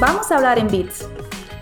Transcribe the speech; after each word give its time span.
Vamos 0.00 0.30
a 0.30 0.36
hablar 0.36 0.58
en 0.58 0.68
Bits. 0.68 1.06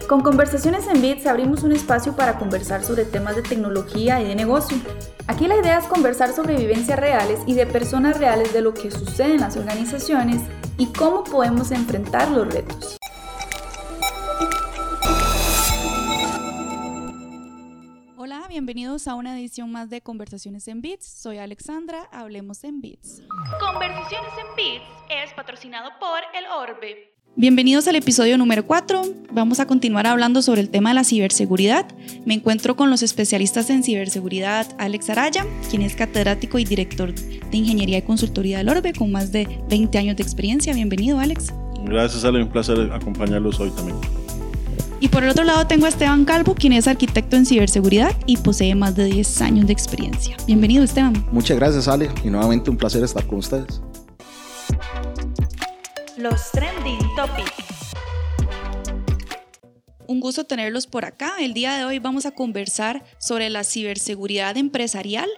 Con 0.09 0.23
Conversaciones 0.23 0.89
en 0.89 1.01
Bits 1.01 1.27
abrimos 1.27 1.63
un 1.63 1.71
espacio 1.71 2.17
para 2.17 2.39
conversar 2.39 2.83
sobre 2.83 3.05
temas 3.05 3.37
de 3.37 3.43
tecnología 3.43 4.21
y 4.21 4.27
de 4.27 4.35
negocio. 4.35 4.77
Aquí 5.29 5.47
la 5.47 5.57
idea 5.57 5.79
es 5.79 5.85
conversar 5.85 6.33
sobre 6.33 6.57
vivencias 6.57 6.99
reales 6.99 7.39
y 7.47 7.55
de 7.55 7.67
personas 7.67 8.19
reales 8.19 8.53
de 8.53 8.63
lo 8.63 8.75
que 8.75 8.91
sucede 8.91 9.35
en 9.35 9.41
las 9.43 9.57
organizaciones 9.57 10.43
y 10.77 10.87
cómo 10.87 11.23
podemos 11.23 11.71
enfrentar 11.71 12.31
los 12.33 12.53
retos. 12.53 12.99
Bienvenidos 18.53 19.09
a 19.09 19.15
una 19.15 19.39
edición 19.39 19.73
más 19.73 19.89
de 19.89 20.03
Conversaciones 20.03 20.69
en 20.69 20.83
Bits. 20.83 21.07
Soy 21.07 21.39
Alexandra, 21.39 22.07
hablemos 22.13 22.65
en 22.65 22.83
Bits. 22.83 23.23
Conversaciones 23.59 24.31
en 24.39 24.55
Bits 24.55 24.85
es 25.09 25.33
patrocinado 25.33 25.89
por 25.99 26.21
El 26.35 26.45
Orbe. 26.47 27.15
Bienvenidos 27.35 27.89
al 27.89 27.97
episodio 27.97 28.37
número 28.37 28.67
4. 28.67 29.05
Vamos 29.33 29.59
a 29.59 29.67
continuar 29.67 30.07
hablando 30.07 30.43
sobre 30.43 30.61
el 30.61 30.69
tema 30.69 30.91
de 30.91 30.97
la 30.97 31.05
ciberseguridad. 31.05 31.87
Me 32.27 32.35
encuentro 32.35 32.77
con 32.77 32.91
los 32.91 33.03
especialistas 33.03 33.71
en 33.71 33.83
ciberseguridad 33.83 34.67
Alex 34.79 35.09
Araya, 35.09 35.47
quien 35.71 35.81
es 35.81 35.97
catedrático 35.97 36.59
y 36.59 36.67
director 36.67 37.15
de 37.15 37.57
Ingeniería 37.57 37.99
y 37.99 38.03
Consultoría 38.03 38.59
del 38.59 38.69
Orbe 38.69 38.93
con 38.93 39.11
más 39.11 39.33
de 39.33 39.49
20 39.71 39.97
años 39.97 40.17
de 40.17 40.25
experiencia. 40.25 40.75
Bienvenido, 40.75 41.21
Alex. 41.21 41.55
Gracias, 41.87 42.23
Ale. 42.23 42.43
Un 42.43 42.51
placer 42.51 42.93
acompañarlos 42.93 43.59
hoy 43.61 43.71
también. 43.71 44.22
Y 45.03 45.09
por 45.09 45.25
el 45.25 45.31
otro 45.31 45.43
lado 45.43 45.67
tengo 45.67 45.87
a 45.87 45.89
Esteban 45.89 46.25
Calvo, 46.25 46.55
quien 46.55 46.73
es 46.73 46.87
arquitecto 46.87 47.35
en 47.35 47.45
ciberseguridad 47.45 48.17
y 48.25 48.37
posee 48.37 48.77
más 48.77 48.95
de 48.95 49.07
10 49.07 49.41
años 49.41 49.67
de 49.67 49.73
experiencia. 49.73 50.37
Bienvenido, 50.47 50.85
Esteban. 50.85 51.27
Muchas 51.33 51.57
gracias, 51.57 51.89
Ale. 51.89 52.09
Y 52.23 52.31
nuevamente 52.31 52.71
un 52.71 52.77
placer 52.77 53.03
estar 53.03 53.27
con 53.27 53.39
ustedes. 53.39 53.83
Los 56.17 56.53
trending 56.53 57.01
topics. 57.17 57.97
Un 60.07 60.21
gusto 60.21 60.45
tenerlos 60.45 60.87
por 60.87 61.05
acá. 61.05 61.33
El 61.41 61.53
día 61.53 61.77
de 61.77 61.85
hoy 61.85 61.99
vamos 61.99 62.25
a 62.25 62.31
conversar 62.31 63.03
sobre 63.19 63.51
la 63.51 63.65
ciberseguridad 63.65 64.57
empresarial. 64.57 65.29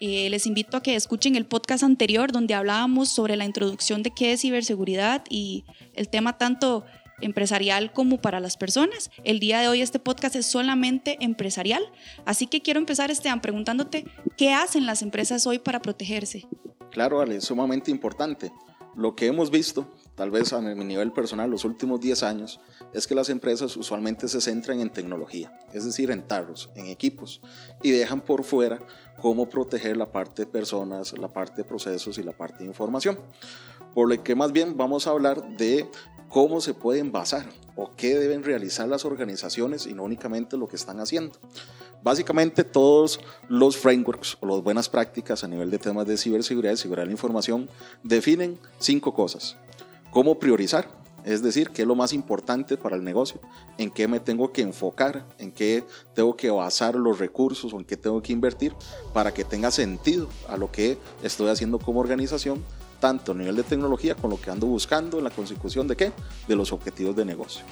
Eh, 0.00 0.30
les 0.30 0.46
invito 0.46 0.78
a 0.78 0.82
que 0.82 0.96
escuchen 0.96 1.36
el 1.36 1.44
podcast 1.44 1.84
anterior 1.84 2.32
donde 2.32 2.54
hablábamos 2.54 3.10
sobre 3.10 3.36
la 3.36 3.44
introducción 3.44 4.02
de 4.02 4.12
qué 4.12 4.32
es 4.32 4.40
ciberseguridad 4.40 5.24
y 5.28 5.66
el 5.92 6.08
tema 6.08 6.38
tanto 6.38 6.86
empresarial 7.20 7.92
como 7.92 8.20
para 8.20 8.40
las 8.40 8.56
personas. 8.56 9.10
El 9.24 9.40
día 9.40 9.60
de 9.60 9.68
hoy 9.68 9.82
este 9.82 9.98
podcast 9.98 10.36
es 10.36 10.46
solamente 10.46 11.16
empresarial, 11.20 11.82
así 12.24 12.46
que 12.46 12.62
quiero 12.62 12.80
empezar, 12.80 13.10
Esteban, 13.10 13.40
preguntándote 13.40 14.06
qué 14.36 14.52
hacen 14.52 14.86
las 14.86 15.02
empresas 15.02 15.46
hoy 15.46 15.58
para 15.58 15.80
protegerse. 15.80 16.46
Claro, 16.90 17.20
Ale, 17.20 17.36
es 17.36 17.44
sumamente 17.44 17.90
importante. 17.90 18.52
Lo 18.96 19.14
que 19.14 19.26
hemos 19.26 19.50
visto 19.50 19.86
tal 20.20 20.30
vez 20.30 20.52
a 20.52 20.60
mi 20.60 20.84
nivel 20.84 21.12
personal, 21.12 21.50
los 21.50 21.64
últimos 21.64 21.98
10 21.98 22.24
años, 22.24 22.60
es 22.92 23.06
que 23.06 23.14
las 23.14 23.30
empresas 23.30 23.74
usualmente 23.78 24.28
se 24.28 24.42
centran 24.42 24.80
en 24.80 24.90
tecnología, 24.90 25.50
es 25.72 25.86
decir, 25.86 26.10
en 26.10 26.28
tarros, 26.28 26.68
en 26.74 26.88
equipos, 26.88 27.40
y 27.82 27.90
dejan 27.90 28.20
por 28.20 28.44
fuera 28.44 28.80
cómo 29.22 29.48
proteger 29.48 29.96
la 29.96 30.12
parte 30.12 30.44
de 30.44 30.50
personas, 30.50 31.16
la 31.16 31.28
parte 31.28 31.62
de 31.62 31.64
procesos 31.64 32.18
y 32.18 32.22
la 32.22 32.32
parte 32.32 32.58
de 32.58 32.66
información. 32.66 33.18
Por 33.94 34.10
lo 34.10 34.22
que 34.22 34.34
más 34.34 34.52
bien 34.52 34.76
vamos 34.76 35.06
a 35.06 35.10
hablar 35.12 35.56
de 35.56 35.88
cómo 36.30 36.60
se 36.60 36.74
pueden 36.74 37.12
basar 37.12 37.44
o 37.76 37.90
qué 37.96 38.16
deben 38.16 38.44
realizar 38.44 38.88
las 38.88 39.04
organizaciones 39.04 39.86
y 39.86 39.92
no 39.92 40.04
únicamente 40.04 40.56
lo 40.56 40.68
que 40.68 40.76
están 40.76 41.00
haciendo. 41.00 41.36
Básicamente 42.02 42.64
todos 42.64 43.20
los 43.48 43.76
frameworks 43.76 44.38
o 44.40 44.46
las 44.46 44.62
buenas 44.62 44.88
prácticas 44.88 45.44
a 45.44 45.48
nivel 45.48 45.70
de 45.70 45.78
temas 45.78 46.06
de 46.06 46.16
ciberseguridad 46.16 46.72
y 46.72 46.76
seguridad 46.76 47.02
de 47.02 47.06
la 47.08 47.12
información 47.12 47.68
definen 48.02 48.58
cinco 48.78 49.12
cosas. 49.12 49.56
Cómo 50.10 50.38
priorizar, 50.38 50.88
es 51.24 51.42
decir, 51.42 51.70
qué 51.70 51.82
es 51.82 51.88
lo 51.88 51.96
más 51.96 52.12
importante 52.12 52.76
para 52.76 52.96
el 52.96 53.04
negocio, 53.04 53.40
en 53.76 53.90
qué 53.90 54.08
me 54.08 54.20
tengo 54.20 54.52
que 54.52 54.62
enfocar, 54.62 55.26
en 55.38 55.52
qué 55.52 55.84
tengo 56.14 56.36
que 56.36 56.50
basar 56.50 56.94
los 56.94 57.18
recursos 57.18 57.74
o 57.74 57.78
en 57.78 57.84
qué 57.84 57.96
tengo 57.96 58.22
que 58.22 58.32
invertir 58.32 58.72
para 59.12 59.34
que 59.34 59.44
tenga 59.44 59.70
sentido 59.70 60.28
a 60.48 60.56
lo 60.56 60.70
que 60.70 60.96
estoy 61.22 61.48
haciendo 61.48 61.78
como 61.78 62.00
organización, 62.00 62.64
tanto 63.00 63.32
a 63.32 63.34
nivel 63.34 63.56
de 63.56 63.62
tecnología 63.62 64.14
con 64.14 64.30
lo 64.30 64.40
que 64.40 64.50
ando 64.50 64.66
buscando 64.66 65.18
en 65.18 65.24
la 65.24 65.30
consecución 65.30 65.88
de 65.88 65.96
qué, 65.96 66.12
de 66.46 66.56
los 66.56 66.72
objetivos 66.72 67.16
de 67.16 67.24
negocio. 67.24 67.64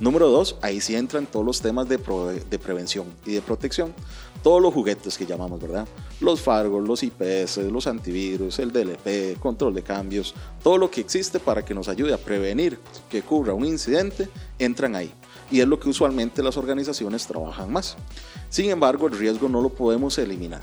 Número 0.00 0.30
dos, 0.30 0.56
ahí 0.62 0.80
sí 0.80 0.96
entran 0.96 1.26
todos 1.26 1.44
los 1.44 1.60
temas 1.60 1.86
de, 1.86 1.98
de, 1.98 2.58
prevención 2.58 3.06
y 3.26 3.32
de 3.32 3.42
protección. 3.42 3.92
Todos 4.42 4.62
los 4.62 4.72
juguetes 4.72 5.18
que 5.18 5.26
llamamos, 5.26 5.60
¿verdad? 5.60 5.86
Los 6.22 6.40
firewalls, 6.40 6.88
los 6.88 7.02
IPS, 7.02 7.58
los 7.70 7.86
antivirus, 7.86 8.58
el 8.60 8.72
DLP, 8.72 9.38
control 9.38 9.74
de 9.74 9.82
cambios, 9.82 10.34
todo 10.62 10.78
lo 10.78 10.90
que 10.90 11.02
existe 11.02 11.38
para 11.38 11.62
que 11.62 11.74
nos 11.74 11.88
ayude 11.88 12.14
a 12.14 12.16
prevenir 12.16 12.78
que 13.10 13.20
ocurra 13.20 13.52
un 13.52 13.66
incidente, 13.66 14.30
entran 14.58 14.96
ahí. 14.96 15.12
Y 15.50 15.60
es 15.60 15.68
lo 15.68 15.78
que 15.78 15.90
usualmente 15.90 16.42
las 16.42 16.56
organizaciones 16.56 17.26
trabajan 17.26 17.70
más. 17.70 17.98
Sin 18.48 18.70
embargo, 18.70 19.06
el 19.06 19.18
riesgo 19.18 19.50
no 19.50 19.60
lo 19.60 19.68
podemos 19.68 20.16
eliminar. 20.16 20.62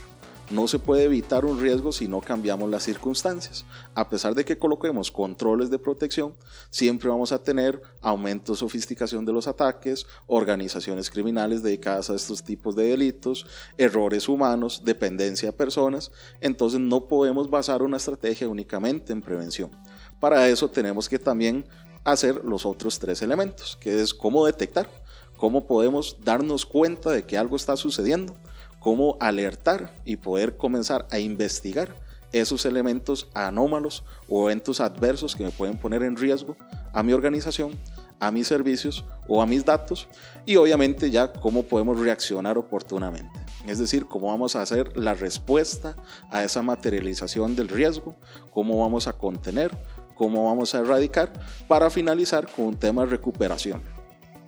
No 0.50 0.66
se 0.70 0.80
puede 0.80 1.04
evitar 1.04 1.44
un 1.44 1.60
riesgo 1.60 1.92
si 1.92 2.08
no 2.08 2.22
cambiamos 2.22 2.70
las 2.70 2.84
circunstancias. 2.84 3.66
A 3.94 4.08
pesar 4.08 4.34
de 4.34 4.46
que 4.46 4.58
coloquemos 4.58 5.12
controles 5.12 5.70
de 5.70 5.78
protección, 5.78 6.36
siempre 6.70 7.10
vamos 7.10 7.34
a 7.34 7.44
tener 7.44 7.82
aumento 8.02 8.54
de 8.54 8.58
sofisticación 8.58 9.26
de 9.26 9.34
los 9.34 9.46
ataques, 9.46 10.08
organizaciones 10.26 11.10
criminales 11.10 11.64
dedicadas 11.64 12.10
a 12.10 12.16
estos 12.16 12.44
tipos 12.44 12.78
de 12.78 12.86
delitos, 12.86 13.46
errores 13.78 14.30
humanos, 14.30 14.84
dependencia 14.86 15.50
de 15.50 15.58
personas. 15.58 16.12
Entonces 16.40 16.80
no 16.80 17.10
podemos 17.10 17.50
basar 17.50 17.84
una 17.84 17.98
estrategia 17.98 18.48
únicamente 18.48 19.12
en 19.12 19.22
prevención. 19.22 19.70
Para 20.18 20.48
eso 20.48 20.70
tenemos 20.70 21.10
que 21.10 21.20
también 21.20 21.66
hacer 22.06 22.46
los 22.46 22.66
otros 22.66 23.00
tres 23.00 23.22
elementos, 23.22 23.78
que 23.82 24.02
es 24.02 24.14
cómo 24.14 24.46
detectar, 24.46 24.90
cómo 25.36 25.68
podemos 25.68 26.16
darnos 26.24 26.66
cuenta 26.66 27.12
de 27.12 27.26
que 27.26 27.38
algo 27.38 27.58
está 27.58 27.76
sucediendo, 27.76 28.34
cómo 28.80 29.18
alertar 29.20 29.94
y 30.06 30.18
poder 30.18 30.58
comenzar 30.58 31.08
a 31.12 31.20
investigar 31.20 31.96
esos 32.32 32.66
elementos 32.66 33.30
anómalos 33.34 34.04
o 34.28 34.50
eventos 34.50 34.82
adversos 34.82 35.36
que 35.36 35.44
me 35.44 35.52
pueden 35.52 35.78
poner 35.78 36.04
en 36.04 36.16
riesgo 36.16 36.58
a 36.94 37.04
mi 37.04 37.14
organización, 37.14 37.72
a 38.20 38.32
mis 38.32 38.48
servicios 38.48 39.06
o 39.28 39.42
a 39.42 39.46
mis 39.46 39.64
datos 39.64 40.08
y 40.46 40.56
obviamente 40.56 41.10
ya 41.10 41.32
cómo 41.32 41.64
podemos 41.64 42.00
reaccionar 42.00 42.58
oportunamente. 42.58 43.40
Es 43.68 43.80
decir, 43.80 44.06
cómo 44.06 44.28
vamos 44.28 44.56
a 44.56 44.62
hacer 44.62 44.96
la 44.98 45.14
respuesta 45.14 45.96
a 46.32 46.44
esa 46.44 46.62
materialización 46.62 47.56
del 47.56 47.68
riesgo, 47.68 48.16
cómo 48.52 48.80
vamos 48.80 49.08
a 49.08 49.14
contener, 49.14 49.78
cómo 50.16 50.46
vamos 50.46 50.74
a 50.74 50.80
erradicar 50.80 51.34
para 51.68 51.90
finalizar 51.90 52.48
con 52.50 52.66
un 52.66 52.78
tema 52.78 53.04
de 53.04 53.12
recuperación. 53.12 53.97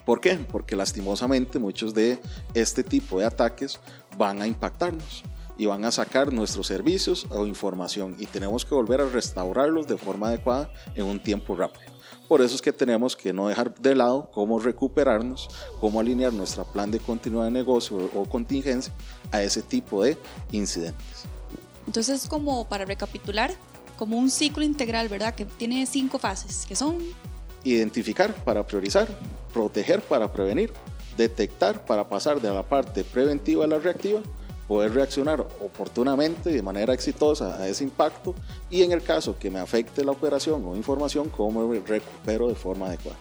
¿Por 0.09 0.21
qué? 0.21 0.43
Porque 0.51 0.75
lastimosamente 0.75 1.59
muchos 1.59 1.93
de 1.93 2.19
este 2.55 2.83
tipo 2.83 3.19
de 3.19 3.27
ataques 3.27 3.79
van 4.17 4.41
a 4.41 4.47
impactarnos 4.47 5.21
y 5.55 5.67
van 5.67 5.85
a 5.85 5.91
sacar 5.91 6.33
nuestros 6.33 6.65
servicios 6.65 7.27
o 7.29 7.45
información 7.45 8.15
y 8.17 8.25
tenemos 8.25 8.65
que 8.65 8.73
volver 8.73 9.01
a 9.01 9.05
restaurarlos 9.05 9.85
de 9.85 9.97
forma 9.97 10.29
adecuada 10.29 10.73
en 10.95 11.05
un 11.05 11.21
tiempo 11.21 11.55
rápido. 11.55 11.93
Por 12.27 12.41
eso 12.41 12.55
es 12.55 12.61
que 12.63 12.73
tenemos 12.73 13.15
que 13.15 13.33
no 13.33 13.49
dejar 13.49 13.75
de 13.75 13.93
lado 13.93 14.31
cómo 14.33 14.57
recuperarnos, 14.57 15.47
cómo 15.79 15.99
alinear 15.99 16.33
nuestro 16.33 16.65
plan 16.65 16.89
de 16.89 16.97
continuidad 16.97 17.45
de 17.45 17.51
negocio 17.51 18.09
o 18.15 18.25
contingencia 18.25 18.91
a 19.31 19.43
ese 19.43 19.61
tipo 19.61 20.01
de 20.01 20.17
incidentes. 20.51 21.25
Entonces, 21.85 22.25
como 22.27 22.67
para 22.67 22.83
recapitular, 22.83 23.51
como 23.95 24.17
un 24.17 24.31
ciclo 24.31 24.63
integral, 24.63 25.07
¿verdad? 25.07 25.35
Que 25.35 25.45
tiene 25.45 25.85
cinco 25.85 26.17
fases, 26.17 26.65
que 26.65 26.75
son... 26.75 26.97
Identificar 27.63 28.33
para 28.43 28.65
priorizar, 28.65 29.07
proteger 29.53 30.01
para 30.01 30.31
prevenir, 30.31 30.71
detectar 31.17 31.85
para 31.85 32.07
pasar 32.07 32.39
de 32.41 32.53
la 32.53 32.63
parte 32.63 33.03
preventiva 33.03 33.65
a 33.65 33.67
la 33.67 33.79
reactiva, 33.79 34.21
poder 34.67 34.93
reaccionar 34.93 35.41
oportunamente 35.41 36.51
de 36.51 36.61
manera 36.61 36.93
exitosa 36.93 37.59
a 37.59 37.67
ese 37.67 37.83
impacto 37.83 38.35
y 38.69 38.83
en 38.83 38.91
el 38.91 39.01
caso 39.01 39.37
que 39.37 39.49
me 39.49 39.59
afecte 39.59 40.05
la 40.05 40.11
operación 40.11 40.63
o 40.65 40.75
información, 40.75 41.29
cómo 41.29 41.67
me 41.67 41.79
recupero 41.79 42.47
de 42.47 42.55
forma 42.55 42.85
adecuada. 42.85 43.17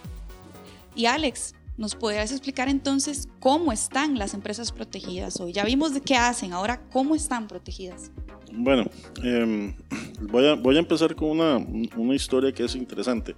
Y 0.95 1.07
Alex, 1.07 1.55
¿nos 1.75 1.95
podrías 1.95 2.31
explicar 2.31 2.69
entonces 2.69 3.27
cómo 3.39 3.71
están 3.71 4.19
las 4.19 4.33
empresas 4.33 4.71
protegidas 4.71 5.39
hoy? 5.39 5.51
Ya 5.51 5.63
vimos 5.65 5.93
de 5.93 6.01
qué 6.01 6.15
hacen, 6.15 6.53
ahora 6.53 6.81
cómo 6.91 7.15
están 7.15 7.47
protegidas. 7.47 8.11
Bueno, 8.51 8.85
em, 9.23 9.75
voy, 10.21 10.47
a, 10.47 10.53
voy 10.55 10.75
a 10.75 10.79
empezar 10.79 11.15
con 11.15 11.29
una, 11.29 11.57
una 11.57 12.15
historia 12.15 12.51
que 12.51 12.65
es 12.65 12.75
interesante. 12.75 13.35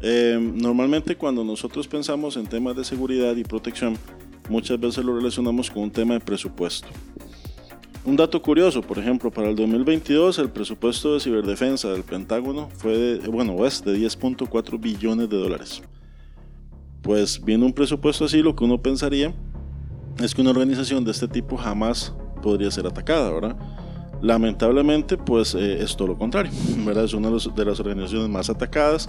Em, 0.00 0.56
normalmente 0.56 1.16
cuando 1.16 1.42
nosotros 1.42 1.88
pensamos 1.88 2.36
en 2.36 2.46
temas 2.46 2.76
de 2.76 2.84
seguridad 2.84 3.34
y 3.36 3.42
protección, 3.42 3.96
muchas 4.48 4.78
veces 4.78 5.04
lo 5.04 5.16
relacionamos 5.16 5.70
con 5.70 5.84
un 5.84 5.90
tema 5.90 6.14
de 6.14 6.20
presupuesto. 6.20 6.88
Un 8.04 8.16
dato 8.16 8.40
curioso, 8.40 8.80
por 8.80 8.98
ejemplo, 8.98 9.30
para 9.30 9.50
el 9.50 9.56
2022 9.56 10.38
el 10.38 10.50
presupuesto 10.50 11.14
de 11.14 11.20
ciberdefensa 11.20 11.90
del 11.90 12.04
Pentágono 12.04 12.70
fue, 12.76 13.18
bueno, 13.30 13.66
es 13.66 13.84
de 13.84 13.98
10.4 13.98 14.80
billones 14.80 15.28
de 15.28 15.36
dólares. 15.36 15.82
Pues 17.02 17.44
viendo 17.44 17.66
un 17.66 17.72
presupuesto 17.72 18.24
así, 18.24 18.40
lo 18.40 18.56
que 18.56 18.64
uno 18.64 18.80
pensaría 18.80 19.34
es 20.22 20.34
que 20.34 20.40
una 20.40 20.50
organización 20.50 21.04
de 21.04 21.10
este 21.10 21.28
tipo 21.28 21.56
jamás 21.56 22.14
podría 22.42 22.70
ser 22.70 22.86
atacada, 22.86 23.30
¿verdad? 23.30 23.56
Lamentablemente, 24.22 25.16
pues 25.16 25.54
eh, 25.54 25.82
es 25.82 25.96
todo 25.96 26.08
lo 26.08 26.18
contrario, 26.18 26.50
¿verdad? 26.86 27.04
Es 27.04 27.14
una 27.14 27.30
de 27.30 27.38
de 27.54 27.64
las 27.64 27.78
organizaciones 27.78 28.28
más 28.28 28.48
atacadas. 28.48 29.08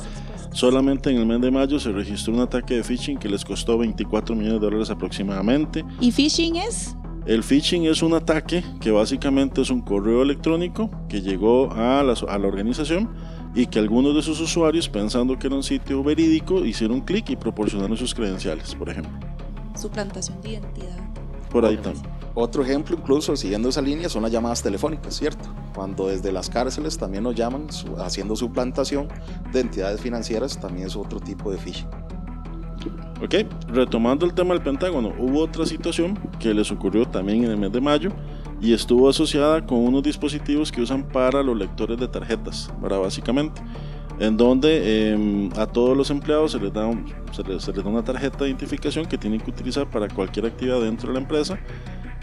Solamente 0.52 1.10
en 1.10 1.18
el 1.18 1.26
mes 1.26 1.42
de 1.42 1.52
mayo 1.52 1.80
se 1.80 1.92
registró 1.92 2.34
un 2.34 2.42
ataque 2.42 2.76
de 2.76 2.84
phishing 2.84 3.18
que 3.18 3.30
les 3.30 3.46
costó 3.46 3.78
24 3.78 4.36
millones 4.36 4.60
de 4.60 4.66
dólares 4.66 4.90
aproximadamente. 4.90 5.86
¿Y 6.00 6.12
phishing 6.12 6.56
es? 6.56 6.96
El 7.26 7.44
phishing 7.44 7.86
es 7.86 8.02
un 8.02 8.14
ataque 8.14 8.64
que 8.82 8.92
básicamente 8.92 9.62
es 9.62 9.70
un 9.70 9.82
correo 9.82 10.24
electrónico 10.24 10.90
que 11.08 11.22
llegó 11.22 11.72
a 11.74 12.02
la, 12.04 12.14
a 12.28 12.38
la 12.40 12.48
organización 12.48 13.10
y 13.54 13.68
que 13.68 13.80
algunos 13.80 14.16
de 14.16 14.22
sus 14.22 14.40
usuarios, 14.40 14.90
pensando 14.90 15.38
que 15.38 15.48
era 15.48 15.56
un 15.56 15.64
sitio 15.64 16.04
verídico, 16.04 16.66
hicieron 16.66 17.02
clic 17.02 17.30
y 17.30 17.36
proporcionaron 17.36 17.98
sus 17.98 18.16
credenciales, 18.16 18.74
por 18.74 18.90
ejemplo. 18.90 19.12
Suplantación 19.76 20.42
de 20.42 20.50
identidad. 20.50 20.98
Por 21.52 21.66
ahí 21.66 21.78
también. 21.78 22.06
Otro 22.36 22.64
ejemplo, 22.64 22.96
incluso 22.98 23.36
siguiendo 23.36 23.70
esa 23.70 23.82
línea, 23.82 24.08
son 24.08 24.22
las 24.22 24.32
llamadas 24.32 24.62
telefónicas, 24.62 25.16
¿cierto? 25.16 25.50
Cuando 25.74 26.08
desde 26.08 26.32
las 26.32 26.50
cárceles 26.50 26.98
también 26.98 27.24
nos 27.24 27.36
llaman 27.36 27.72
su- 27.72 27.98
haciendo 27.98 28.36
suplantación 28.36 29.08
de 29.52 29.62
entidades 29.62 30.00
financieras, 30.00 30.60
también 30.60 30.88
es 30.88 30.96
otro 30.96 31.20
tipo 31.20 31.52
de 31.52 31.58
phishing. 31.58 31.88
Ok, 33.22 33.36
retomando 33.68 34.26
el 34.26 34.34
tema 34.34 34.54
del 34.54 34.64
Pentágono, 34.64 35.14
hubo 35.20 35.42
otra 35.42 35.66
situación 35.66 36.18
que 36.40 36.54
les 36.54 36.72
ocurrió 36.72 37.06
también 37.06 37.44
en 37.44 37.52
el 37.52 37.58
mes 37.58 37.72
de 37.74 37.82
mayo 37.82 38.12
y 38.62 38.74
estuvo 38.74 39.10
asociada 39.10 39.66
con 39.66 39.80
unos 39.80 40.04
dispositivos 40.04 40.72
que 40.72 40.82
usan 40.82 41.04
para 41.04 41.44
los 41.44 41.58
lectores 41.58 41.98
de 42.00 42.08
tarjetas, 42.08 42.72
¿verdad? 42.82 43.00
Básicamente, 43.00 43.62
en 44.20 44.36
donde 44.38 44.82
eh, 44.84 45.50
a 45.58 45.66
todos 45.66 45.96
los 45.98 46.10
empleados 46.12 46.52
se 46.52 46.60
les, 46.60 46.74
da 46.74 46.86
un- 46.86 47.06
se, 47.32 47.44
les, 47.44 47.64
se 47.64 47.72
les 47.74 47.84
da 47.84 47.90
una 47.90 48.04
tarjeta 48.04 48.40
de 48.40 48.48
identificación 48.50 49.06
que 49.06 49.18
tienen 49.18 49.40
que 49.40 49.50
utilizar 49.50 49.90
para 49.90 50.08
cualquier 50.08 50.46
actividad 50.46 50.82
dentro 50.82 51.08
de 51.08 51.14
la 51.14 51.20
empresa 51.22 51.58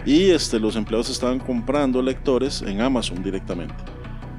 y 0.05 0.31
este, 0.31 0.61
los 0.61 0.77
empleados 0.77 1.11
estaban 1.11 1.39
comprando 1.39 2.01
lectores 2.03 2.63
en 2.63 2.81
Amazon 2.81 3.23
directamente. 3.23 3.75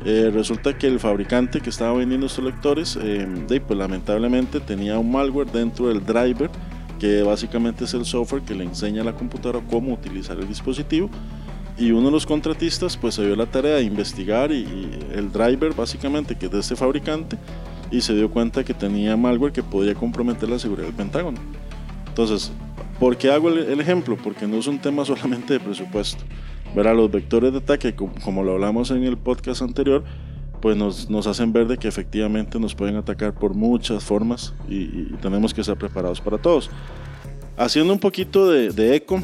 Eh, 0.06 0.30
resulta 0.33 0.77
que 0.77 0.88
el 0.88 1.00
fabricante 1.00 1.59
que 1.59 1.69
estaba 1.69 1.94
vendiendo 1.98 2.27
estos 2.27 2.45
lectores, 2.45 2.98
eh, 3.01 3.27
pues 3.65 3.77
lamentablemente 3.77 4.59
tenía 4.62 4.98
un 5.00 5.12
malware 5.12 5.51
dentro 5.51 5.88
del 5.89 6.06
driver, 6.06 6.50
que 7.00 7.24
básicamente 7.24 7.83
es 7.83 7.94
el 7.94 8.06
software 8.06 8.44
que 8.44 8.56
le 8.56 8.63
enseña 8.63 9.01
a 9.01 9.06
la 9.06 9.13
computadora 9.13 9.59
cómo 9.69 9.94
utilizar 9.94 10.39
el 10.39 10.48
dispositivo. 10.48 11.09
Y 11.77 11.91
uno 11.91 12.07
de 12.07 12.12
los 12.12 12.25
contratistas 12.25 12.97
pues 12.97 13.15
se 13.15 13.25
dio 13.25 13.35
la 13.35 13.45
tarea 13.45 13.75
de 13.75 13.83
investigar 13.83 14.51
y, 14.51 14.65
el 15.13 15.31
driver 15.31 15.74
básicamente 15.74 16.35
que 16.35 16.47
es 16.47 16.51
de 16.51 16.59
este 16.59 16.75
fabricante 16.75 17.38
y 17.91 18.01
se 18.01 18.15
dio 18.15 18.29
cuenta 18.29 18.63
que 18.63 18.74
tenía 18.74 19.15
malware 19.15 19.53
que 19.53 19.63
podía 19.63 19.94
comprometer 19.94 20.50
la 20.50 20.59
seguridad 20.59 20.88
del 20.88 20.95
Pentágono. 20.95 21.39
Entonces, 22.07 22.51
¿por 23.00 23.15
qué 23.15 23.31
hago 23.31 23.50
el, 23.50 23.79
ejemplo? 23.79 24.18
Porque 24.21 24.47
no 24.47 24.57
es 24.57 24.68
un 24.68 24.79
tema 24.79 25.06
solamente 25.06 25.53
de 25.53 25.59
presupuesto. 25.59 26.24
Verá, 26.75 26.94
los 26.94 27.12
vectores 27.12 27.51
de 27.53 27.59
ataque, 27.59 27.95
como, 27.95 28.44
lo 28.44 28.53
hablamos 28.53 28.91
en 28.91 29.03
el 29.03 29.18
podcast 29.18 29.62
anterior, 29.62 30.03
pues 30.62 30.75
nos, 30.75 31.09
nos 31.09 31.27
hacen 31.27 31.53
ver 31.53 31.68
de 31.68 31.77
que 31.77 31.88
efectivamente 31.88 32.59
nos 32.59 32.73
pueden 32.73 32.95
atacar 32.95 33.35
por 33.35 33.53
muchas 33.53 34.03
formas 34.03 34.53
y, 34.68 34.77
y 34.77 35.15
tenemos 35.21 35.53
que 35.53 35.62
estar 35.62 35.77
preparados 35.77 36.19
para 36.19 36.39
todos. 36.39 36.71
Haciendo 37.56 37.94
un 37.94 38.00
poquito 38.00 38.50
de, 38.50 38.71
de 38.71 38.95
eco 38.95 39.21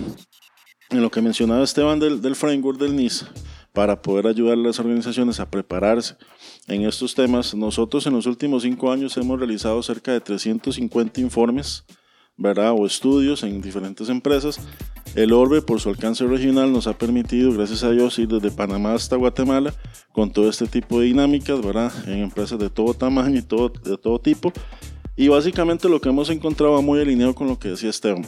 en 0.90 1.02
lo 1.02 1.10
que 1.10 1.22
mencionaba 1.22 1.64
Esteban 1.64 2.00
del, 2.00 2.22
del 2.22 2.36
framework 2.36 2.80
del 2.80 2.96
NIS, 2.96 3.26
para 3.74 4.02
poder 4.02 4.28
ayudar 4.28 4.54
a 4.54 4.62
las 4.62 4.80
organizaciones 4.80 5.40
a 5.40 5.50
prepararse 5.50 6.16
en 6.68 6.86
estos 6.86 7.16
temas, 7.16 7.56
nosotros 7.56 8.06
en 8.08 8.14
los 8.14 8.26
últimos 8.26 8.64
cinco 8.64 8.92
años 8.92 9.18
hemos 9.18 9.40
realizado 9.40 9.82
cerca 9.84 10.12
de 10.12 10.22
350 10.22 11.20
informes 11.20 11.84
¿verdad? 12.38 12.72
o 12.72 12.86
estudios 12.86 13.44
en 13.44 13.62
diferentes 13.62 14.10
empresas. 14.10 14.60
El 15.16 15.34
Orbe, 15.34 15.62
por 15.62 15.80
su 15.80 15.90
alcance 15.90 16.26
regional, 16.26 16.72
nos 16.72 16.88
ha 16.88 16.98
permitido, 16.98 17.52
gracias 17.52 17.84
a 17.84 17.92
Dios, 17.92 18.18
ir 18.18 18.28
desde 18.28 18.50
Panamá 18.50 18.94
hasta 18.94 19.16
Guatemala 19.16 19.74
con 20.12 20.32
todo 20.32 20.50
este 20.50 20.68
tipo 20.68 21.00
de 21.00 21.08
dinámicas, 21.08 21.62
¿verdad? 21.62 21.92
en 22.08 22.20
empresas 22.20 22.58
de 22.60 22.70
todo 22.70 22.94
tamaño 22.94 23.38
y 23.38 23.44
todo, 23.44 23.70
de 23.70 23.98
todo 23.98 24.20
tipo. 24.20 24.54
Y 25.16 25.28
básicamente 25.28 25.90
lo 25.90 26.02
que 26.02 26.10
hemos 26.10 26.30
encontrado 26.30 26.74
va 26.74 26.82
muy 26.82 27.00
alineado 27.00 27.36
con 27.36 27.48
lo 27.48 27.60
que 27.60 27.70
decía 27.70 27.90
Esteban. 27.90 28.26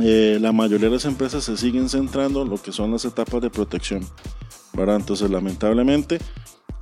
Eh, 0.00 0.38
la 0.40 0.52
mayoría 0.52 0.88
de 0.88 0.94
las 0.94 1.04
empresas 1.04 1.44
se 1.44 1.56
siguen 1.56 1.88
centrando 1.88 2.42
en 2.42 2.50
lo 2.50 2.60
que 2.60 2.72
son 2.72 2.90
las 2.90 3.04
etapas 3.04 3.40
de 3.40 3.50
protección. 3.50 4.04
¿verdad? 4.74 4.96
Entonces, 4.96 5.30
lamentablemente, 5.30 6.18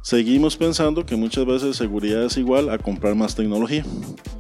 seguimos 0.03 0.57
pensando 0.57 1.05
que 1.05 1.17
muchas 1.17 1.47
veces 1.47 1.77
seguridad 1.77 2.25
es 2.25 2.37
igual 2.37 2.71
a 2.71 2.79
comprar 2.79 3.15
más 3.15 3.35
tecnología 3.35 3.85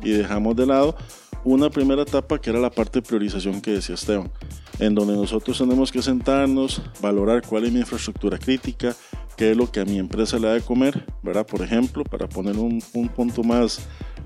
y 0.02 0.10
dejamos 0.10 0.56
de 0.56 0.66
lado 0.66 0.96
una 1.44 1.70
primera 1.70 2.02
etapa 2.02 2.40
que 2.40 2.50
era 2.50 2.60
la 2.60 2.70
parte 2.70 3.00
de 3.00 3.06
priorización 3.06 3.60
que 3.60 3.72
decía 3.72 3.96
Esteban, 3.96 4.30
en 4.78 4.94
donde 4.94 5.14
nosotros 5.14 5.58
tenemos 5.58 5.90
que 5.90 6.00
sentarnos, 6.00 6.80
valorar 7.00 7.42
cuál 7.46 7.64
es 7.64 7.72
mi 7.72 7.80
infraestructura 7.80 8.38
crítica, 8.38 8.94
qué 9.36 9.50
es 9.50 9.56
lo 9.56 9.70
que 9.70 9.80
a 9.80 9.84
mi 9.84 9.98
empresa 9.98 10.38
le 10.38 10.46
da 10.46 10.54
de 10.54 10.60
comer, 10.60 11.04
¿verdad? 11.22 11.44
Por 11.44 11.62
ejemplo, 11.62 12.04
para 12.04 12.28
poner 12.28 12.56
un, 12.56 12.82
un 12.92 13.08
punto 13.08 13.42
más, 13.42 13.80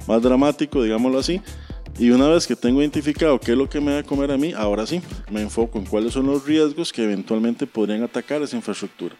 más 0.06 0.20
dramático, 0.20 0.82
digámoslo 0.82 1.19
así, 1.19 1.40
y 1.98 2.10
una 2.10 2.28
vez 2.28 2.46
que 2.46 2.56
tengo 2.56 2.81
identificado 2.81 3.40
qué 3.40 3.52
es 3.52 3.58
lo 3.58 3.69
que 3.69 3.81
me 3.81 3.93
da 3.93 3.96
de 3.98 4.04
comer 4.04 4.31
a 4.31 4.37
mí, 4.37 4.52
ahora 4.52 4.87
sí, 4.87 5.00
me 5.31 5.40
enfoco 5.40 5.78
en 5.78 5.87
cuáles 5.87 6.12
son 6.12 6.26
los 6.26 6.44
riesgos 6.44 6.93
que 6.93 7.04
eventualmente 7.04 7.66
podrían 7.66 8.02
atacar 8.02 8.43
esa 8.43 8.56
infraestructura. 8.56 9.16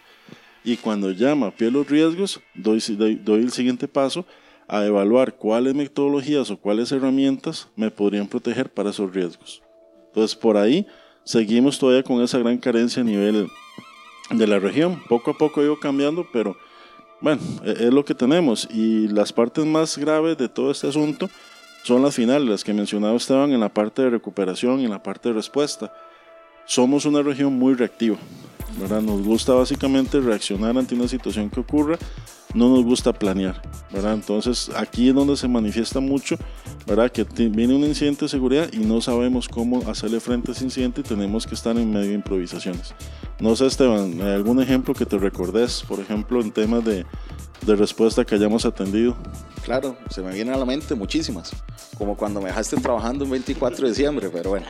Y 0.63 0.77
cuando 0.77 1.11
ya 1.11 1.35
mapeé 1.35 1.71
los 1.71 1.89
riesgos, 1.89 2.41
doy, 2.55 2.83
doy, 2.99 3.15
doy 3.15 3.43
el 3.43 3.53
siguiente 3.53 3.89
paso 3.89 4.27
a 4.69 4.85
evaluar 4.85 5.37
cuáles 5.37 5.75
metodologías 5.75 6.51
o 6.51 6.57
cuáles 6.59 6.93
herramientas 6.93 7.69
me 7.77 7.91
podrían 7.91 8.27
proteger 8.27 8.69
para 8.69 8.91
esos 8.91 9.15
riesgos. 9.15 9.63
Entonces 10.09 10.37
por 10.37 10.57
ahí 10.57 10.87
seguimos 11.25 11.79
todavía 11.79 12.03
con 12.03 12.21
esa 12.23 12.39
gran 12.39 12.59
carencia 12.59 13.03
a 13.03 13.05
nivel 13.05 13.49
de 14.31 14.47
la 14.47 14.59
región. 14.59 15.01
Poco 15.09 15.31
a 15.31 15.39
poco 15.39 15.63
ido 15.63 15.79
cambiando, 15.79 16.27
pero 16.33 16.57
bueno, 17.21 17.41
es 17.65 17.93
lo 17.93 18.05
que 18.05 18.15
tenemos. 18.15 18.69
Y 18.71 19.09
las 19.09 19.33
partes 19.33 19.65
más 19.65 19.97
graves 19.97 20.37
de 20.37 20.49
todo 20.49 20.71
este 20.71 20.89
asunto 20.89 21.31
son 21.87 22.03
las 22.03 22.17
finales, 22.17 22.49
las 22.49 22.65
que 22.65 22.75
mencionaba 22.75 23.15
Esteban 23.15 23.53
en 23.53 23.61
la 23.61 23.69
parte 23.69 24.03
de 24.03 24.11
recuperación 24.11 24.81
y 24.81 24.87
en 24.87 24.91
la 24.91 25.05
parte 25.05 25.29
de 25.29 25.37
respuesta. 25.37 25.93
Somos 26.65 27.05
una 27.05 27.23
región 27.23 27.57
muy 27.57 27.75
reactiva, 27.75 28.17
¿verdad? 28.81 29.01
Nos 29.01 29.23
gusta 29.23 29.53
básicamente 29.53 30.19
reaccionar 30.19 30.77
ante 30.77 30.97
una 30.97 31.07
situación 31.07 31.49
que 31.49 31.61
ocurra, 31.61 31.97
no 32.55 32.69
nos 32.69 32.85
gusta 32.85 33.13
planear, 33.13 33.61
¿verdad? 33.93 34.15
Entonces 34.15 34.71
aquí 34.77 35.09
es 35.09 35.15
donde 35.15 35.37
se 35.37 35.49
manifiesta 35.49 36.01
mucho, 36.01 36.37
¿verdad? 36.87 37.11
Que 37.11 37.25
viene 37.25 37.75
un 37.75 37.85
incidente 37.85 38.25
de 38.25 38.29
seguridad 38.29 38.69
y 38.73 38.79
no 38.79 39.01
sabemos 39.01 39.49
cómo 39.49 39.89
hacerle 39.89 40.21
frente 40.21 40.51
a 40.51 40.55
ese 40.55 40.65
incidente 40.65 41.01
y 41.01 41.05
tenemos 41.05 41.47
que 41.47 41.55
estar 41.55 41.77
en 41.77 41.91
medio 41.91 42.09
de 42.09 42.15
improvisaciones. 42.15 42.95
No 43.39 43.55
sé, 43.55 43.67
Esteban, 43.67 44.21
¿algún 44.23 44.63
ejemplo 44.63 44.95
que 44.95 45.05
te 45.05 45.19
recordes, 45.19 45.83
por 45.87 46.01
ejemplo, 46.01 46.41
en 46.41 46.51
temas 46.51 46.85
de, 46.85 47.05
de 47.67 47.77
respuesta 47.77 48.25
que 48.25 48.35
hayamos 48.35 48.65
atendido? 48.65 49.17
Claro, 49.63 49.97
se 50.11 50.23
me 50.23 50.33
vienen 50.33 50.55
a 50.55 50.57
la 50.57 50.65
mente 50.65 50.95
muchísimas, 50.95 51.51
como 51.99 52.17
cuando 52.17 52.41
me 52.41 52.49
dejaste 52.49 52.77
trabajando 52.77 53.25
el 53.25 53.31
24 53.31 53.83
de 53.83 53.89
diciembre, 53.89 54.31
pero 54.33 54.51
bueno, 54.51 54.67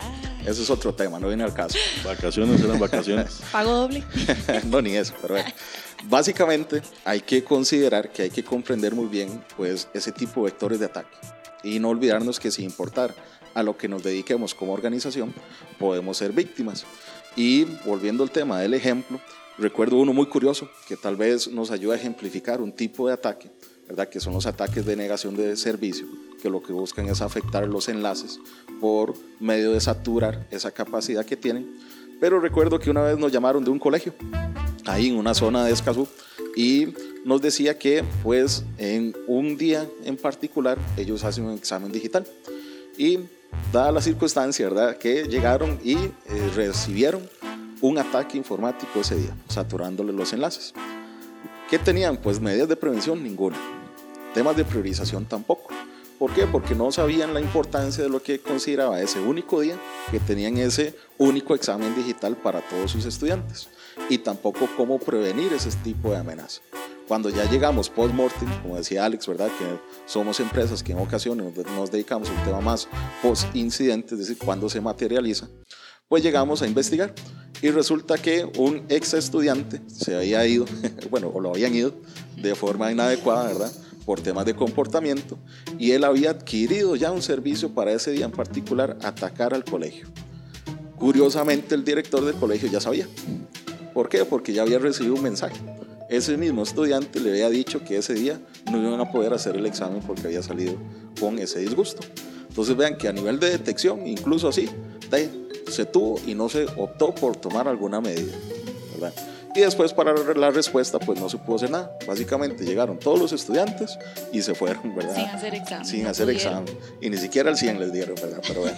eso 0.47 0.63
es 0.63 0.71
otro 0.71 0.95
tema, 0.95 1.21
no 1.21 1.29
viene 1.29 1.45
al 1.45 1.53
caso. 1.53 1.79
Vacaciones 2.05 2.61
eran 2.63 2.81
vacaciones. 2.81 3.43
Pago 3.53 3.73
doble. 3.73 4.03
no, 4.71 4.81
ni 4.81 4.93
eso, 4.97 5.13
pero 5.21 5.35
bueno. 5.35 5.51
Básicamente 6.05 6.83
hay 7.05 7.21
que 7.21 7.43
considerar 7.43 8.13
que 8.13 8.23
hay 8.23 8.31
que 8.31 8.45
comprender 8.45 8.95
muy 8.95 9.07
bien 9.07 9.45
pues, 9.57 9.89
ese 9.95 10.13
tipo 10.13 10.41
de 10.41 10.53
vectores 10.53 10.79
de 10.79 10.87
ataque 10.87 11.17
y 11.63 11.81
no 11.81 11.89
olvidarnos 11.89 12.39
que 12.39 12.51
sin 12.51 12.67
importar 12.67 13.15
a 13.55 13.63
lo 13.63 13.77
que 13.77 13.89
nos 13.89 14.03
dediquemos 14.03 14.55
como 14.55 14.73
organización, 14.73 15.35
podemos 15.79 16.19
ser 16.19 16.33
víctimas. 16.33 16.85
Y 17.35 17.65
volviendo 17.85 18.23
al 18.23 18.31
tema 18.31 18.61
del 18.61 18.75
ejemplo, 18.75 19.19
recuerdo 19.59 19.97
uno 19.97 20.13
muy 20.13 20.27
curioso 20.27 20.69
que 20.87 20.97
tal 20.97 21.17
vez 21.17 21.49
nos 21.49 21.71
ayuda 21.71 21.95
a 21.95 21.97
ejemplificar 21.97 22.61
un 22.61 22.73
tipo 22.73 23.09
de 23.09 23.15
ataque, 23.15 23.51
¿verdad? 23.89 24.09
que 24.09 24.21
son 24.21 24.35
los 24.35 24.47
ataques 24.47 24.85
de 24.85 24.95
negación 24.95 25.37
de 25.37 25.57
servicio, 25.57 26.07
que 26.41 26.51
lo 26.51 26.63
que 26.63 26.73
buscan 26.73 27.09
es 27.09 27.23
afectar 27.23 27.67
los 27.67 27.89
enlaces 27.89 28.39
por 28.81 29.15
medio 29.41 29.73
de 29.73 29.81
saturar 29.81 30.47
esa 30.51 30.71
capacidad 30.71 31.25
que 31.25 31.37
tienen. 31.37 31.79
Pero 32.21 32.41
recuerdo 32.41 32.79
que 32.79 32.91
una 32.91 33.03
vez 33.03 33.19
nos 33.19 33.33
llamaron 33.33 33.65
de 33.65 33.71
un 33.71 33.79
colegio, 33.79 34.15
ahí 34.87 35.09
en 35.09 35.17
una 35.17 35.35
zona 35.35 35.65
de 35.65 35.73
Escazú, 35.73 36.09
y 36.57 36.95
nos 37.25 37.43
decía 37.43 37.79
que 37.79 38.05
pues 38.23 38.65
en 38.79 39.15
un 39.27 39.57
día 39.57 39.87
en 40.05 40.17
particular 40.17 40.79
ellos 40.97 41.25
hacen 41.25 41.45
un 41.45 41.55
examen 41.55 41.93
digital. 41.93 42.27
Y 42.97 43.19
dada 43.73 43.93
la 43.93 44.01
circunstancia, 44.01 44.69
¿verdad? 44.69 44.97
Que 44.97 45.25
llegaron 45.25 45.79
y 45.85 45.97
eh, 45.97 46.13
recibieron 46.55 47.29
un 47.81 47.99
ataque 47.99 48.39
informático 48.39 49.01
ese 49.01 49.17
día, 49.17 49.37
saturándole 49.49 50.13
los 50.13 50.33
enlaces. 50.33 50.73
¿Qué 51.69 51.79
tenían? 51.79 52.17
Pues 52.17 52.41
medidas 52.41 52.69
de 52.69 52.77
prevención, 52.77 53.23
ninguna. 53.23 53.57
Temas 54.33 54.57
de 54.57 54.65
priorización 54.65 55.27
tampoco. 55.27 55.75
¿Por 56.19 56.33
qué? 56.33 56.47
Porque 56.47 56.75
no 56.75 56.91
sabían 56.93 57.35
la 57.35 57.41
importancia 57.41 58.03
de 58.03 58.09
lo 58.09 58.23
que 58.23 58.39
consideraba 58.39 59.03
ese 59.03 59.21
único 59.21 59.61
día 59.61 59.77
que 60.11 60.21
tenían 60.21 60.57
ese 60.57 60.95
único 61.19 61.55
examen 61.55 61.95
digital 61.95 62.37
para 62.37 62.61
todos 62.61 62.91
sus 62.93 63.05
estudiantes 63.05 63.69
y 64.09 64.19
tampoco 64.19 64.69
cómo 64.77 64.99
prevenir 64.99 65.53
ese 65.53 65.71
tipo 65.83 66.11
de 66.11 66.19
amenaza. 66.19 66.61
Cuando 67.09 67.31
ya 67.31 67.49
llegamos 67.49 67.89
post-mortem, 67.89 68.49
como 68.63 68.77
decía 68.77 69.05
Alex, 69.05 69.29
¿verdad? 69.29 69.49
Que 69.59 69.79
somos 70.07 70.41
empresas 70.41 70.83
que 70.83 70.93
en 70.93 70.99
ocasiones 70.99 71.55
nos 71.55 71.91
dedicamos 71.91 72.29
a 72.29 72.33
un 72.33 72.45
tema 72.45 72.61
más 72.61 72.89
post-incidente, 73.23 74.15
es 74.15 74.21
decir, 74.21 74.39
cuando 74.39 74.69
se 74.69 74.81
materializa, 74.81 75.49
Pues 76.09 76.23
llegamos 76.23 76.63
a 76.63 76.67
investigar 76.67 77.15
y 77.63 77.71
resulta 77.71 78.17
que 78.19 78.49
un 78.59 78.85
ex 78.89 79.15
estudiante 79.15 79.81
se 79.89 80.17
había 80.17 80.47
ido, 80.47 80.65
bueno, 81.11 81.31
o 81.33 81.41
lo 81.41 81.51
habían 81.51 81.75
ido 81.75 81.95
de 82.37 82.55
forma 82.55 82.91
inadecuada, 82.93 83.49
¿verdad? 83.49 83.73
Por 84.05 84.21
temas 84.21 84.45
de 84.45 84.55
comportamiento 84.55 85.39
y 85.79 85.93
él 85.93 86.05
había 86.05 86.31
adquirido 86.31 86.97
ya 86.97 87.11
un 87.13 87.23
servicio 87.23 87.71
para 87.75 87.93
ese 87.93 88.13
día 88.13 88.25
en 88.25 88.33
particular, 88.33 88.99
atacar 89.03 89.55
al 89.55 89.65
colegio. 89.65 90.09
Curiosamente, 90.97 91.75
el 91.75 91.85
director 91.85 92.25
del 92.25 92.35
colegio 92.35 92.69
ya 92.69 92.81
sabía. 92.81 93.07
¿Por 93.97 94.11
qué? 94.11 94.27
Porque 94.27 94.53
ya 94.53 94.61
había 94.61 94.79
recibido 94.79 95.15
un 95.15 95.23
mensaje. 95.23 95.57
Ese 96.11 96.37
mismo 96.37 96.65
estudiante 96.65 97.19
le 97.19 97.31
había 97.31 97.49
dicho 97.49 97.83
que 97.83 97.97
ese 97.97 98.13
día 98.13 98.39
no 98.71 98.77
iban 98.77 99.01
a 99.01 99.11
poder 99.11 99.33
hacer 99.33 99.57
el 99.57 99.65
examen 99.65 100.03
porque 100.07 100.27
había 100.27 100.43
salido 100.43 100.75
con 101.19 101.39
ese 101.39 101.61
disgusto. 101.61 102.03
Entonces 102.47 102.77
vean 102.77 102.99
que 102.99 103.09
a 103.09 103.13
nivel 103.15 103.41
de 103.41 103.49
detección, 103.49 104.07
incluso 104.07 104.49
así, 104.49 104.69
se 105.71 105.87
tuvo 105.87 106.21
y 106.27 106.35
no 106.35 106.51
se 106.51 106.67
optó 106.77 107.15
por 107.15 107.37
tomar 107.37 107.69
alguna 107.69 108.03
medida. 108.03 108.35
Y 109.55 109.61
después 109.61 109.95
para 109.95 110.13
la 110.13 110.51
respuesta 110.51 110.99
pues 110.99 111.19
no 111.19 111.31
se 111.31 111.39
pudo 111.39 111.57
hacer 111.57 111.71
nada. 111.71 111.97
Básicamente 112.07 112.67
llegaron 112.67 112.99
todos 112.99 113.19
los 113.19 113.33
estudiantes 113.33 113.99
y 114.31 114.43
se 114.43 114.55
fueron, 114.55 114.95
¿verdad? 114.95 115.15
Sin 115.15 115.25
hacer 115.25 115.55
examen. 115.55 115.87
Sin 115.87 116.07
hacer 116.07 116.29
examen. 116.29 116.79
Y 117.01 117.09
ni 117.09 117.17
siquiera 117.17 117.49
el 117.49 117.57
100 117.57 117.81
les 117.81 117.95
dieron, 117.95 118.15
¿verdad? 118.17 118.43
Pero 118.47 118.61
bueno. 118.61 118.77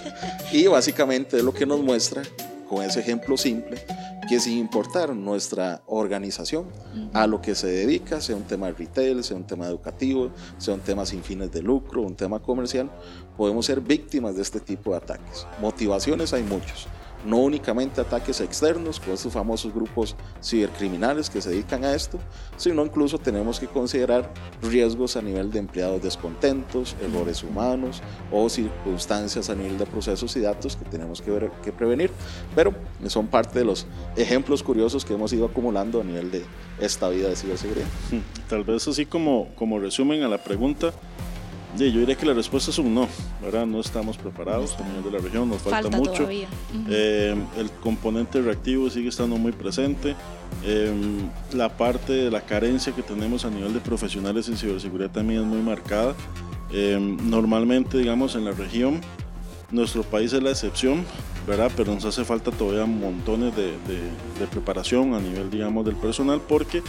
Y 0.53 0.69
básicamente 0.69 1.39
es 1.39 1.43
lo 1.43 1.53
que 1.53 1.67
nos 1.67 1.81
muestra 1.81 2.23
con 2.69 2.85
ese 2.85 3.01
ejemplo 3.01 3.37
simple 3.37 3.79
que 4.29 4.39
sin 4.39 4.59
importar 4.59 5.17
nuestra 5.17 5.83
organización 5.87 6.67
a 7.15 7.27
lo 7.27 7.41
que 7.41 7.55
se 7.55 7.67
dedica, 7.67 8.21
sea 8.21 8.37
un 8.37 8.43
tema 8.43 8.67
de 8.67 8.73
retail, 8.75 9.25
sea 9.25 9.37
un 9.37 9.47
tema 9.47 9.67
educativo, 9.67 10.31
sea 10.59 10.75
un 10.75 10.81
tema 10.81 11.07
sin 11.07 11.23
fines 11.23 11.51
de 11.51 11.63
lucro, 11.63 12.03
un 12.03 12.15
tema 12.15 12.39
comercial, 12.39 12.91
podemos 13.39 13.65
ser 13.65 13.81
víctimas 13.81 14.37
de 14.37 14.43
este 14.43 14.61
tipo 14.61 14.91
de 14.91 14.99
ataques. 14.99 15.47
Motivaciones 15.61 16.35
hay 16.35 16.43
muchos 16.43 16.87
no 17.25 17.39
únicamente 17.39 18.01
ataques 18.01 18.41
externos 18.41 19.01
con 19.01 19.15
estos 19.15 19.33
famosos 19.33 19.73
grupos 19.75 20.17
cibercriminales 20.43 21.29
que 21.29 21.41
se 21.41 21.51
dedican 21.51 21.85
a 21.85 21.95
esto, 21.95 22.19
sino 22.57 22.85
incluso 22.85 23.19
tenemos 23.19 23.59
que 23.59 23.67
considerar 23.67 24.33
riesgos 24.63 25.17
a 25.17 25.23
nivel 25.23 25.51
de 25.51 25.59
empleados 25.59 26.03
descontentos, 26.03 26.97
errores 27.03 27.43
humanos 27.43 28.03
o 28.33 28.49
circunstancias 28.49 29.51
a 29.51 29.55
nivel 29.55 29.79
de 29.79 29.87
procesos 29.87 30.37
y 30.37 30.41
datos 30.41 30.77
que 30.77 30.85
tenemos 30.85 31.21
que, 31.21 31.31
ver, 31.31 31.51
que 31.63 31.73
prevenir. 31.73 32.11
Pero 32.55 32.75
son 33.07 33.27
parte 33.27 33.59
de 33.59 33.65
los 33.65 33.87
ejemplos 34.17 34.63
curiosos 34.63 35.05
que 35.05 35.15
hemos 35.15 35.33
ido 35.33 35.47
acumulando 35.47 36.01
a 36.01 36.05
nivel 36.05 36.31
de 36.31 36.45
esta 36.81 37.09
vida 37.09 37.29
de 37.29 37.37
ciberseguridad. 37.37 37.87
Tal 38.49 38.65
vez 38.65 38.87
así 38.89 39.07
como, 39.07 39.49
como 39.57 39.79
resumen 39.79 40.23
a 40.23 40.29
la 40.29 40.39
pregunta, 40.39 40.93
yo 41.87 42.00
diría 42.00 42.16
que 42.16 42.26
la 42.26 42.35
respuesta 42.35 42.70
es 42.70 42.78
un 42.78 42.94
no, 42.94 43.08
¿verdad? 43.42 43.66
No 43.66 43.80
estamos 43.80 44.16
preparados 44.16 44.76
a 44.78 44.85
nivel 44.87 45.04
de 45.04 45.11
la 45.12 45.18
región, 45.18 45.49
nos 45.49 45.62
falta, 45.62 45.97
mucho. 45.97 46.28
Eh, 46.30 47.37
el 47.56 47.70
componente 47.82 48.42
reactivo 48.42 48.90
sigue 48.90 49.08
estando 49.08 49.37
muy 49.37 49.52
presente. 49.52 50.16
Eh, 50.64 50.92
la 51.52 51.68
parte 51.76 52.12
de 52.12 52.30
la 52.30 52.40
carencia 52.40 52.94
que 52.94 53.02
tenemos 53.02 53.44
a 53.44 53.50
nivel 53.50 53.73
de 53.73 53.80
profesionales 53.80 54.49
en 54.49 54.56
ciberseguridad 54.56 55.11
también 55.11 55.42
es 55.42 55.47
muy 55.47 55.61
marcada. 55.61 56.14
Eh, 56.73 56.99
normalmente, 57.00 57.99
digamos, 57.99 58.35
en 58.35 58.44
la 58.44 58.52
región, 58.52 59.00
nuestro 59.70 60.02
país 60.02 60.32
es 60.32 60.42
la 60.42 60.50
excepción, 60.50 61.04
¿verdad? 61.47 61.70
Pero 61.76 61.94
nos 61.94 62.04
hace 62.04 62.25
falta 62.25 62.50
todavía 62.50 62.87
montones 62.87 63.54
de, 63.54 63.66
de 63.66 64.47
preparación 64.50 65.14
a 65.14 65.20
nivel, 65.20 65.50
digamos, 65.50 65.85
del 65.85 65.97
personal 65.97 66.40
porque, 66.47 66.82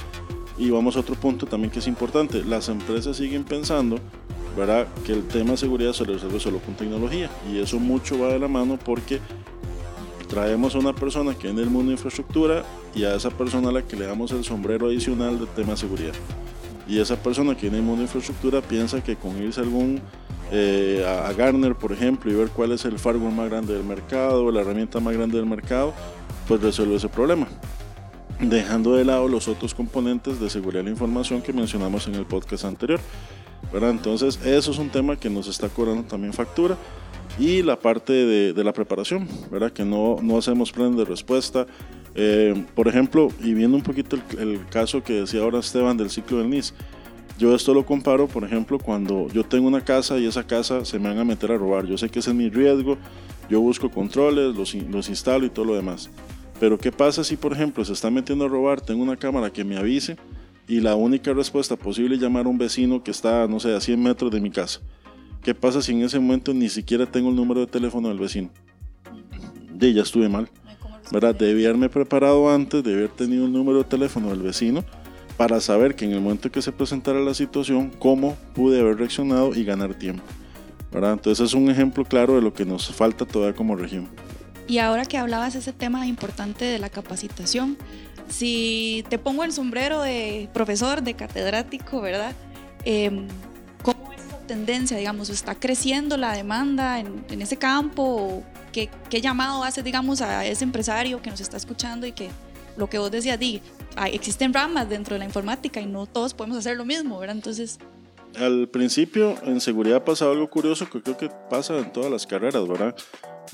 y 0.60 0.70
vamos 0.70 0.96
a 0.98 1.00
otro 1.00 1.16
punto 1.16 1.46
también 1.48 1.72
que 1.72 1.80
es 1.80 1.88
importante, 1.88 2.44
las 2.44 2.70
empresas 2.70 3.18
siguen 3.18 3.44
pensando 3.46 3.98
¿verdad? 4.56 4.88
que 5.06 5.14
el 5.14 5.26
tema 5.28 5.52
de 5.52 5.58
seguridad 5.58 5.94
se 5.94 6.04
resuelve 6.04 6.40
solo 6.40 6.60
con 6.60 6.76
tecnología 6.76 7.30
y 7.52 7.60
eso 7.60 7.80
mucho 7.80 8.20
va 8.20 8.28
de 8.28 8.40
la 8.40 8.50
mano 8.50 8.78
porque 8.78 9.20
traemos 10.28 10.76
a 10.76 10.80
una 10.80 10.94
persona 10.94 11.34
que 11.34 11.50
en 11.50 11.58
el 11.60 11.70
mundo 11.70 11.88
de 11.88 11.94
infraestructura 11.94 12.64
y 12.94 13.06
a 13.06 13.16
esa 13.16 13.32
persona 13.32 13.70
a 13.70 13.72
la 13.72 13.82
que 13.82 13.96
le 13.96 14.06
damos 14.06 14.32
el 14.32 14.44
sombrero 14.44 14.88
adicional 14.88 15.40
de 15.40 15.46
tema 15.48 15.72
de 15.72 15.78
seguridad. 15.78 16.14
Y 16.88 17.00
esa 17.00 17.16
persona 17.22 17.56
que 17.56 17.68
en 17.68 17.76
el 17.76 17.82
mundo 17.82 17.98
de 17.98 18.04
infraestructura 18.04 18.62
piensa 18.62 19.04
que 19.04 19.16
con 19.16 19.42
irse 19.42 19.62
algún 19.62 20.02
eh, 20.52 21.06
a, 21.06 21.32
Garner, 21.34 21.76
por 21.76 21.92
ejemplo, 21.92 22.32
y 22.32 22.36
ver 22.36 22.50
cuál 22.50 22.72
es 22.72 22.86
el 22.86 22.98
firewall 22.98 23.34
más 23.34 23.50
grande 23.50 23.74
del 23.74 23.84
mercado, 23.84 24.52
la 24.52 24.62
herramienta 24.62 25.00
más 25.00 25.14
grande 25.14 25.38
del 25.38 25.46
mercado, 25.46 25.94
pues 26.48 26.62
resuelve 26.62 26.96
ese 26.96 27.10
problema. 27.10 27.48
Dejando 28.40 28.96
de 28.96 29.04
lado 29.04 29.28
los 29.28 29.48
otros 29.48 29.74
componentes 29.74 30.40
de 30.40 30.50
seguridad 30.50 30.80
de 30.80 30.86
la 30.86 30.92
información 30.92 31.42
que 31.42 31.52
mencionamos 31.52 32.08
en 32.08 32.16
el 32.16 32.26
podcast 32.26 32.64
anterior. 32.64 33.00
Entonces, 33.74 34.40
eso 34.46 34.72
es 34.72 34.78
un 34.78 34.90
tema 34.90 35.16
que 35.18 35.30
nos 35.30 35.48
está 35.48 35.70
cobrando 35.70 36.04
también 36.04 36.34
factura. 36.34 36.78
Y 37.38 37.62
la 37.64 37.80
parte 37.80 38.14
de, 38.14 38.64
la 38.64 38.74
preparación, 38.74 39.28
¿verdad? 39.52 39.72
Que 39.72 39.86
no, 39.86 40.18
no 40.22 40.38
hacemos 40.38 40.72
planes 40.72 40.98
de 40.98 41.06
respuesta. 41.06 41.68
Eh, 42.16 42.66
por 42.76 42.88
ejemplo, 42.88 43.30
y 43.42 43.54
viendo 43.54 43.78
un 43.78 43.84
poquito 43.84 44.18
el, 44.38 44.66
caso 44.68 45.04
que 45.04 45.14
decía 45.22 45.42
ahora 45.42 45.60
Esteban 45.60 45.96
del 45.96 46.10
ciclo 46.10 46.40
del 46.40 46.50
NIS, 46.50 46.74
yo 47.38 47.56
esto 47.56 47.74
lo 47.74 47.86
comparo, 47.86 48.28
por 48.28 48.44
ejemplo, 48.44 48.80
cuando 48.80 49.28
yo 49.30 49.46
tengo 49.46 49.68
una 49.68 49.82
casa 49.82 50.18
y 50.18 50.26
esa 50.26 50.46
casa 50.46 50.84
se 50.84 51.00
me 51.00 51.08
van 51.08 51.20
a 51.20 51.24
meter 51.24 51.52
a 51.52 51.58
robar. 51.58 51.86
Yo 51.86 51.98
sé 51.98 52.10
que 52.10 52.20
ese 52.20 52.32
es 52.32 52.36
mi 52.36 52.50
riesgo, 52.50 52.98
yo 53.50 53.62
busco 53.62 53.90
controles, 53.90 54.56
los 54.56 55.10
instalo 55.10 55.46
y 55.46 55.50
todo 55.50 55.66
lo 55.66 55.76
demás. 55.76 56.10
Pero 56.60 56.78
¿qué 56.78 56.92
pasa 56.92 57.24
si, 57.24 57.38
por 57.38 57.54
ejemplo, 57.54 57.86
se 57.86 57.94
está 57.94 58.10
metiendo 58.10 58.46
a 58.46 58.48
robar, 58.48 58.82
tengo 58.82 59.02
una 59.02 59.16
cámara 59.16 59.50
que 59.50 59.64
me 59.64 59.78
avise? 59.78 60.18
y 60.70 60.82
la 60.82 60.94
única 60.94 61.34
respuesta 61.34 61.76
posible 61.76 62.16
es 62.16 62.22
llamar 62.22 62.46
a 62.46 62.50
un 62.50 62.60
vecino 62.60 63.04
que 63.04 63.10
está, 63.10 63.48
no 63.48 63.60
sé, 63.60 63.76
a 63.76 63.82
100 63.82 64.02
metros 64.02 64.32
de 64.32 64.40
mi 64.40 64.52
casa. 64.52 64.80
¿Qué 65.42 65.56
pasa 65.56 65.82
si 65.82 65.94
en 65.94 66.04
ese 66.04 66.20
momento 66.20 66.54
ni 66.54 66.70
siquiera 66.70 67.08
tengo 67.08 67.30
el 67.30 67.36
número 67.36 67.62
de 67.62 67.66
teléfono 67.66 68.08
del 68.08 68.20
vecino? 68.20 68.52
De 69.74 69.92
ya 69.92 70.04
estuve 70.04 70.30
mal. 70.30 70.48
¿Verdad? 71.12 71.34
Debí 71.34 71.66
haberme 71.66 71.90
preparado 71.90 72.52
antes, 72.52 72.84
de 72.84 72.94
haber 72.94 73.10
tenido 73.10 73.46
el 73.46 73.52
número 73.52 73.80
de 73.80 73.86
teléfono 73.86 74.30
del 74.30 74.44
vecino 74.44 74.86
para 75.38 75.60
saber 75.60 75.96
que 75.96 76.06
en 76.06 76.12
el 76.12 76.22
momento 76.22 76.52
que 76.52 76.62
se 76.62 76.72
presentara 76.72 77.20
la 77.20 77.34
situación, 77.34 77.92
cómo 77.98 78.38
pude 78.54 78.80
haber 78.80 78.98
reaccionado 78.98 79.56
y 79.56 79.64
ganar 79.64 79.96
tiempo. 79.96 80.24
¿verdad? 80.92 81.14
Entonces 81.14 81.48
es 81.48 81.54
un 81.56 81.72
ejemplo 81.72 82.06
claro 82.06 82.36
de 82.36 82.42
lo 82.44 82.54
que 82.54 82.66
nos 82.66 82.92
falta 82.94 83.26
todavía 83.26 83.56
como 83.56 83.76
región. 83.76 84.08
Y 84.70 84.78
ahora 84.78 85.04
que 85.06 85.18
hablabas 85.18 85.56
ese 85.56 85.74
tema 85.74 86.06
importante 86.06 86.64
de 86.64 86.78
la 86.78 86.92
capacitación, 86.92 87.76
si 88.30 89.04
te 89.10 89.18
pongo 89.18 89.44
el 89.44 89.52
sombrero 89.52 90.00
de 90.00 90.48
profesor, 90.54 91.02
de 91.02 91.16
catedrático, 91.16 92.00
¿verdad? 92.02 92.34
Em, 92.86 93.28
¿Cómo 93.82 94.14
es 94.14 94.22
la 94.32 94.38
tendencia, 94.46 94.96
digamos? 94.96 95.32
¿Está 95.32 95.56
creciendo 95.56 96.18
la 96.18 96.34
demanda 96.34 97.00
en, 97.00 97.42
ese 97.42 97.58
campo? 97.58 98.44
¿Qué, 98.72 98.92
¿Qué, 99.10 99.22
llamado 99.22 99.64
haces, 99.64 99.84
digamos, 99.84 100.22
a 100.22 100.46
ese 100.46 100.66
empresario 100.66 101.20
que 101.20 101.32
nos 101.32 101.42
está 101.42 101.58
escuchando 101.58 102.06
y 102.06 102.12
que 102.12 102.30
lo 102.78 102.88
que 102.92 103.00
vos 103.00 103.10
decías, 103.10 103.40
di, 103.40 103.64
existen 104.12 104.54
ramas 104.54 104.88
dentro 104.88 105.16
de 105.16 105.20
la 105.20 105.26
informática 105.26 105.82
y 105.82 105.88
no 105.88 106.06
todos 106.06 106.36
podemos 106.36 106.60
hacer 106.60 106.78
lo 106.78 106.86
mismo, 106.86 107.18
¿verdad? 107.18 107.36
Entonces... 107.36 107.80
Al 108.36 108.70
principio, 108.70 109.36
en 109.44 109.60
seguridad 109.60 110.04
ha 110.08 110.26
algo 110.32 110.50
curioso 110.50 110.90
que 110.90 111.02
creo 111.02 111.18
que 111.18 111.30
pasa 111.50 111.78
en 111.78 111.92
todas 111.92 112.12
las 112.12 112.28
carreras, 112.28 112.68
¿verdad? 112.68 112.96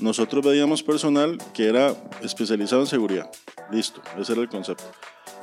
nosotros 0.00 0.44
veíamos 0.44 0.82
personal 0.82 1.38
que 1.54 1.68
era 1.68 1.94
especializado 2.22 2.82
en 2.82 2.86
seguridad. 2.86 3.30
Listo, 3.70 4.02
ese 4.18 4.32
era 4.32 4.42
el 4.42 4.48
concepto. 4.48 4.84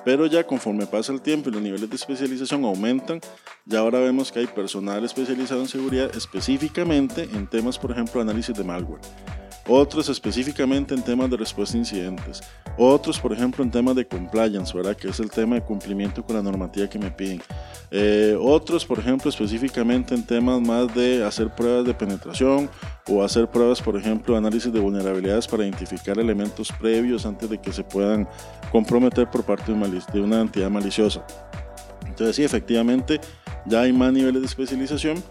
Pero 0.05 0.25
ya 0.25 0.45
conforme 0.45 0.85
pasa 0.85 1.13
el 1.13 1.21
tiempo 1.21 1.49
y 1.49 1.53
los 1.53 1.61
niveles 1.61 1.89
de 1.89 1.95
especialización 1.95 2.65
aumentan, 2.65 3.21
ya 3.65 3.79
ahora 3.79 3.99
vemos 3.99 4.31
que 4.31 4.39
hay 4.39 4.47
personal 4.47 5.03
especializado 5.05 5.61
en 5.61 5.67
seguridad 5.67 6.13
específicamente 6.15 7.23
en 7.23 7.47
temas, 7.47 7.79
por 7.79 7.91
ejemplo, 7.91 8.21
análisis 8.21 8.55
de 8.55 8.63
malware 8.63 9.01
otros 9.67 10.09
específicamente 10.09 10.93
en 10.93 11.03
temas 11.03 11.29
de 11.29 11.37
respuesta 11.37 11.77
a 11.77 11.79
incidentes, 11.79 12.41
otros 12.77 13.19
por 13.19 13.33
ejemplo 13.33 13.63
en 13.63 13.71
temas 13.71 13.95
de 13.95 14.07
compliance, 14.07 14.75
¿verdad? 14.75 14.95
que 14.95 15.09
es 15.09 15.19
el 15.19 15.29
tema 15.29 15.55
de 15.55 15.61
cumplimiento 15.61 16.23
con 16.23 16.35
la 16.35 16.41
normativa 16.41 16.89
que 16.89 16.99
me 16.99 17.11
piden, 17.11 17.41
eh, 17.91 18.37
otros 18.39 18.85
por 18.85 18.99
ejemplo 18.99 19.29
específicamente 19.29 20.15
en 20.15 20.25
temas 20.25 20.59
más 20.61 20.93
de 20.93 21.23
hacer 21.23 21.49
pruebas 21.53 21.85
de 21.85 21.93
penetración 21.93 22.69
o 23.07 23.23
hacer 23.23 23.49
pruebas 23.49 23.81
por 23.81 23.95
ejemplo 23.95 24.33
de 24.33 24.39
análisis 24.39 24.71
de 24.71 24.79
vulnerabilidades 24.79 25.47
para 25.47 25.63
identificar 25.63 26.17
elementos 26.19 26.71
previos 26.79 27.25
antes 27.25 27.49
de 27.49 27.59
que 27.59 27.71
se 27.71 27.83
puedan 27.83 28.27
comprometer 28.71 29.29
por 29.29 29.43
parte 29.43 29.71
de 29.71 30.21
una 30.21 30.41
entidad 30.41 30.69
maliciosa. 30.69 31.25
Entonces 32.13 32.35
sí, 32.35 32.43
efectivamente 32.43 33.19
ya 33.65 33.81
hay 33.81 33.93
más 33.93 34.13
niveles 34.13 34.41
de 34.41 34.47
especialización. 34.47 35.23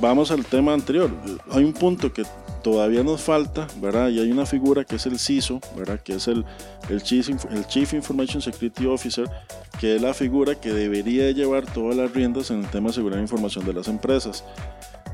Vamos 0.00 0.30
al 0.30 0.44
tema 0.44 0.72
anterior. 0.72 1.10
Hay 1.50 1.64
un 1.64 1.72
punto 1.72 2.12
que 2.12 2.24
todavía 2.62 3.02
nos 3.02 3.20
falta, 3.20 3.66
¿verdad? 3.80 4.08
Y 4.08 4.20
hay 4.20 4.30
una 4.30 4.46
figura 4.46 4.84
que 4.84 4.96
es 4.96 5.06
el 5.06 5.18
CISO, 5.18 5.60
¿verdad? 5.76 6.00
Que 6.00 6.14
es 6.14 6.28
el, 6.28 6.44
el, 6.88 7.02
Chief, 7.02 7.28
el 7.50 7.66
Chief 7.66 7.92
Information 7.92 8.40
Security 8.40 8.86
Officer, 8.86 9.28
que 9.78 9.96
es 9.96 10.02
la 10.02 10.14
figura 10.14 10.54
que 10.54 10.72
debería 10.72 11.30
llevar 11.30 11.66
todas 11.66 11.96
las 11.96 12.12
riendas 12.12 12.50
en 12.50 12.60
el 12.60 12.70
tema 12.70 12.88
de 12.88 12.94
seguridad 12.94 13.18
de 13.18 13.22
información 13.22 13.64
de 13.64 13.74
las 13.74 13.88
empresas. 13.88 14.44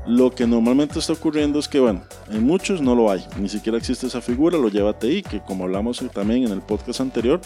Lo 0.07 0.31
que 0.31 0.47
normalmente 0.47 0.97
está 0.97 1.13
ocurriendo 1.13 1.59
es 1.59 1.67
que, 1.67 1.79
bueno, 1.79 2.03
en 2.31 2.43
muchos 2.43 2.81
no 2.81 2.95
lo 2.95 3.11
hay, 3.11 3.23
ni 3.37 3.49
siquiera 3.49 3.77
existe 3.77 4.07
esa 4.07 4.21
figura, 4.21 4.57
lo 4.57 4.69
lleva 4.69 4.97
TI, 4.97 5.23
que 5.23 5.41
como 5.41 5.65
hablamos 5.65 6.03
también 6.13 6.45
en 6.45 6.51
el 6.51 6.61
podcast 6.61 7.01
anterior, 7.01 7.41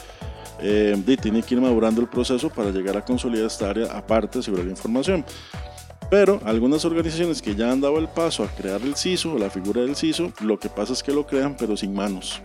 eh, 0.62 0.96
tiene 1.22 1.42
que 1.42 1.56
ir 1.56 1.62
madurando 1.62 2.00
el 2.00 2.08
proceso 2.08 2.50
para 2.50 2.70
llegar 2.70 2.96
a 2.96 3.04
consolidar 3.04 3.48
esta 3.48 3.70
área 3.70 3.98
aparte 3.98 4.40
de 4.40 4.44
seguridad 4.44 4.66
de 4.66 4.72
información. 4.72 5.26
Pero 6.10 6.40
algunas 6.46 6.86
organizaciones 6.86 7.42
que 7.42 7.56
ya 7.56 7.72
han 7.72 7.82
dado 7.82 7.98
el 7.98 8.08
paso 8.08 8.44
a 8.44 8.48
crear 8.48 8.82
el 8.82 8.96
CISO 8.96 9.34
o 9.34 9.38
la 9.38 9.50
figura 9.50 9.82
del 9.82 9.96
CISO, 9.96 10.32
lo 10.42 10.60
que 10.60 10.70
pasa 10.70 10.94
es 10.94 11.02
que 11.02 11.12
lo 11.12 11.26
crean 11.26 11.56
pero 11.58 11.76
sin 11.76 11.94
manos. 11.94 12.42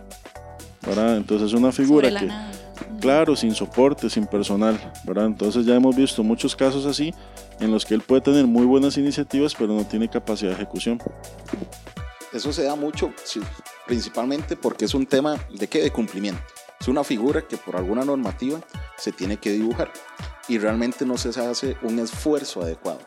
¿verdad? 0.85 1.17
Entonces 1.17 1.47
es 1.47 1.53
una 1.53 1.71
figura 1.71 2.09
que, 2.09 2.29
claro, 2.99 3.35
sin 3.35 3.53
soporte, 3.53 4.09
sin 4.09 4.25
personal. 4.25 4.79
¿verdad? 5.03 5.25
Entonces 5.25 5.65
ya 5.65 5.75
hemos 5.75 5.95
visto 5.95 6.23
muchos 6.23 6.55
casos 6.55 6.85
así 6.85 7.13
en 7.59 7.71
los 7.71 7.85
que 7.85 7.93
él 7.93 8.01
puede 8.01 8.21
tener 8.21 8.47
muy 8.47 8.65
buenas 8.65 8.97
iniciativas 8.97 9.53
pero 9.53 9.73
no 9.73 9.83
tiene 9.83 10.09
capacidad 10.09 10.51
de 10.51 10.55
ejecución. 10.55 10.99
Eso 12.31 12.53
se 12.53 12.63
da 12.63 12.75
mucho, 12.75 13.11
principalmente 13.87 14.55
porque 14.55 14.85
es 14.85 14.93
un 14.93 15.05
tema 15.07 15.37
de 15.51 15.67
qué? 15.67 15.81
De 15.81 15.91
cumplimiento. 15.91 16.41
Es 16.79 16.87
una 16.87 17.03
figura 17.03 17.41
que 17.41 17.57
por 17.57 17.75
alguna 17.75 18.05
normativa 18.05 18.59
se 18.97 19.11
tiene 19.11 19.37
que 19.37 19.51
dibujar 19.51 19.91
y 20.47 20.57
realmente 20.59 21.05
no 21.05 21.17
se 21.17 21.29
hace 21.29 21.75
un 21.81 21.99
esfuerzo 21.99 22.61
adecuado. 22.61 22.99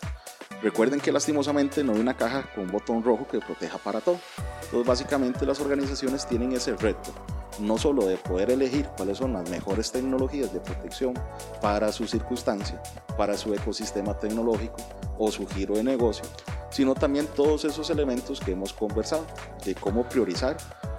Recuerden 0.63 1.01
que 1.01 1.11
lastimosamente 1.11 1.83
no 1.83 1.93
hay 1.93 1.99
una 1.99 2.17
caja 2.17 2.45
con 2.55 2.65
un 2.65 2.71
botón 2.71 3.03
rojo 3.03 3.27
que 3.29 3.41
proteja 3.41 3.79
para 3.79 4.01
todo. 4.01 4.21
Entonces 4.63 4.87
básicamente 4.87 5.45
las 5.45 5.59
organizaciones 5.59 6.25
tienen 6.25 6.53
ese 6.53 6.77
reto, 6.77 7.11
no 7.59 7.79
solo 7.79 8.07
de 8.07 8.17
poder 8.17 8.51
elegir 8.51 8.87
cuáles 8.97 9.19
son 9.19 9.33
las 9.33 9.51
mejores 9.51 9.91
tecnologías 9.91 10.53
de 10.53 10.61
protección 10.61 11.15
para 11.61 11.91
su 11.91 12.07
circunstancia, 12.07 12.81
para 13.17 13.37
su 13.37 13.53
ecosistema 13.53 14.17
tecnológico 14.17 14.77
o 15.19 15.33
su 15.33 15.49
giro 15.49 15.75
de 15.75 15.83
negocio, 15.83 16.25
sino 16.71 16.95
también 16.95 17.27
todos 17.27 17.65
esos 17.65 17.91
elementos 17.91 18.39
que 18.39 18.53
hemos 18.53 18.73
conversado, 18.73 19.27
de 19.65 19.75
cómo 19.75 20.09
priorizar, 20.09 20.57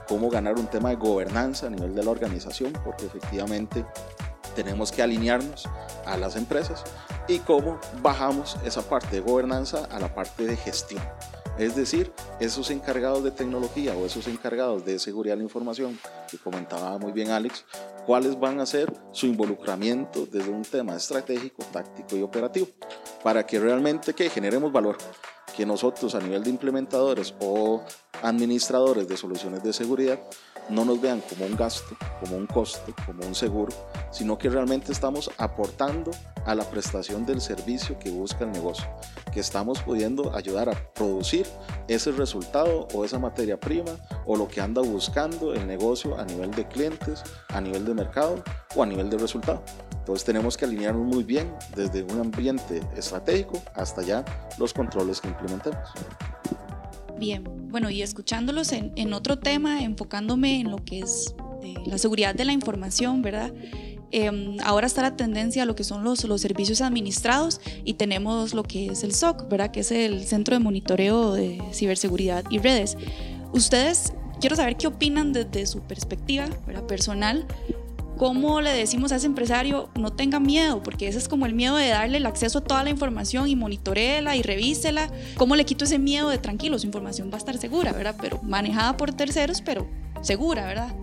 cómo 0.10 0.30
ganar 0.30 0.60
un 0.60 0.68
tema 0.68 0.90
de 0.90 0.98
gobernanza 0.98 1.68
a 1.68 1.70
nivel 1.70 1.96
de 1.96 2.04
la 2.04 2.12
organización, 2.12 2.74
porque 2.84 3.06
efectivamente 3.06 3.86
tenemos 4.56 4.92
que 4.92 5.02
alinearnos 5.02 5.68
a 6.06 6.18
las 6.18 6.36
empresas 6.36 6.84
y 7.28 7.40
cómo 7.40 7.80
bajamos 8.02 8.58
esa 8.66 8.82
parte 8.82 9.16
de 9.16 9.22
gobernanza 9.22 9.86
a 9.92 10.00
la 10.00 10.14
parte 10.14 10.46
de 10.46 10.56
gestión. 10.56 11.02
Es 11.58 11.76
decir, 11.76 12.12
esos 12.40 12.72
encargados 12.72 13.24
de 13.24 13.30
tecnología 13.30 13.94
o 13.94 14.06
esos 14.08 14.28
encargados 14.28 14.84
de 14.86 14.98
seguridad 14.98 15.34
de 15.34 15.38
la 15.38 15.44
información, 15.44 16.00
que 16.30 16.38
comentaba 16.38 16.98
muy 16.98 17.12
bien 17.12 17.30
Alex, 17.30 17.64
cuáles 18.08 18.40
van 18.40 18.60
a 18.60 18.66
ser 18.66 18.92
su 19.12 19.28
involucramiento 19.28 20.26
desde 20.26 20.50
un 20.50 20.64
tema 20.64 20.96
estratégico, 20.96 21.64
táctico 21.72 22.18
y 22.18 22.24
operativo, 22.24 22.68
para 23.24 23.46
que 23.46 23.60
realmente 23.60 24.16
que 24.16 24.32
generemos 24.32 24.72
valor, 24.72 24.98
que 25.56 25.64
nosotros 25.64 26.16
a 26.16 26.20
nivel 26.20 26.44
de 26.44 26.50
implementadores 26.50 27.36
o 27.40 27.84
administradores 28.24 29.08
de 29.08 29.18
soluciones 29.18 29.62
de 29.64 29.74
seguridad 29.74 30.20
no 30.70 30.86
nos 30.86 31.02
vean 31.02 31.22
como 31.30 31.46
un 31.46 31.56
gasto, 31.56 31.96
como 32.22 32.38
un 32.38 32.48
costo, 32.48 32.94
como 33.06 33.26
un 33.26 33.36
seguro, 33.36 33.74
sino 34.12 34.38
que 34.38 34.50
realmente 34.50 34.92
estamos 34.92 35.30
aportando 35.38 36.12
a 36.46 36.56
la 36.56 36.64
prestación 36.64 37.26
del 37.26 37.42
servicio 37.42 38.00
que 38.00 38.10
busca 38.10 38.46
el 38.46 38.52
negocio, 38.52 38.88
que 39.34 39.42
estamos 39.42 39.82
pudiendo 39.82 40.34
ayudar 40.36 40.70
a 40.70 40.94
producir 40.94 41.46
ese 41.88 42.12
resultado 42.12 42.88
o 42.94 43.04
esa 43.04 43.20
materia 43.20 43.60
prima 43.60 43.92
o 44.26 44.38
lo 44.38 44.48
que 44.48 44.62
anda 44.62 44.82
buscando 44.82 45.54
el 45.54 45.68
negocio 45.68 46.18
a 46.18 46.24
nivel 46.24 46.52
de 46.52 46.68
clientes, 46.68 47.24
a 47.50 47.60
nivel 47.60 47.86
de 47.86 47.94
mercado 47.94 48.42
o 48.76 48.84
a 48.84 48.86
nivel 48.86 49.10
de 49.10 49.18
resultado. 49.18 49.62
Entonces 49.92 50.26
tenemos 50.26 50.58
que 50.58 50.66
alinearnos 50.66 51.06
muy 51.06 51.24
bien 51.24 51.54
desde 51.76 52.04
un 52.04 52.20
ambiente 52.20 52.82
estratégico 52.96 53.62
hasta 53.74 54.02
ya 54.02 54.24
los 54.58 54.74
controles 54.74 55.20
que 55.22 55.30
implementemos. 55.30 55.90
Bien, 57.20 57.44
bueno, 57.70 57.90
y 57.90 58.02
escuchándolos 58.02 58.72
en, 58.72 59.14
otro 59.14 59.40
tema, 59.40 59.84
enfocándome 59.84 60.60
en 60.60 60.72
lo 60.72 60.78
que 60.78 61.00
es 61.00 61.36
eh, 61.64 61.76
la 61.86 61.98
seguridad 61.98 62.36
de 62.36 62.46
la 62.46 62.54
información, 62.54 63.22
¿verdad? 63.22 63.54
Em, 64.12 64.58
ahora 64.64 64.86
está 64.86 65.02
la 65.02 65.16
tendencia 65.16 65.64
a 65.64 65.66
lo 65.66 65.76
que 65.76 65.84
son 65.84 66.04
los, 66.04 66.24
los 66.26 66.42
servicios 66.42 66.82
administrados 66.82 67.60
y 67.84 67.96
tenemos 67.96 68.54
lo 68.54 68.62
que 68.62 68.88
es 68.88 69.04
el 69.04 69.14
SOC, 69.14 69.50
¿verdad? 69.50 69.72
Que 69.72 69.80
es 69.80 69.92
el 69.92 70.24
Centro 70.24 70.56
de 70.56 70.60
Monitoreo 70.60 71.34
de 71.34 71.60
Ciberseguridad 71.72 72.44
y 72.52 72.60
Redes. 72.60 72.96
Ustedes, 73.54 74.14
quiero 74.40 74.56
saber 74.56 74.78
qué 74.78 74.86
opinan 74.86 75.34
desde 75.34 75.66
su 75.66 75.82
perspectiva 75.82 76.48
¿verdad? 76.68 76.86
personal 76.86 77.48
¿cómo 78.18 78.62
le 78.62 78.72
decimos 78.72 79.12
a 79.12 79.18
ese 79.18 79.28
empresario 79.28 79.90
no 79.96 80.12
tenga 80.12 80.40
miedo? 80.40 80.82
Porque 80.84 81.08
ese 81.08 81.18
es 81.18 81.28
como 81.28 81.46
el 81.46 81.54
miedo 81.54 81.76
de 81.76 81.90
darle 81.90 82.18
el 82.18 82.26
acceso 82.26 82.60
a 82.60 82.62
toda 82.62 82.84
la 82.84 82.90
información 82.90 83.48
y 83.48 83.56
monitoreela 83.56 84.36
y 84.36 84.42
revísela. 84.42 85.10
¿Cómo 85.38 85.56
le 85.56 85.66
quito 85.66 85.86
ese 85.86 86.00
miedo 86.00 86.30
de 86.30 86.38
tranquilo? 86.38 86.78
Su 86.80 86.86
información 86.86 87.30
va 87.30 87.36
a 87.36 87.38
estar 87.38 87.58
segura, 87.58 87.92
¿verdad? 87.92 88.16
Pero 88.22 88.40
manejada 88.44 88.98
por 88.98 89.14
terceros, 89.14 89.62
pero 89.62 89.88
segura, 90.22 90.66
¿verdad? 90.66 90.96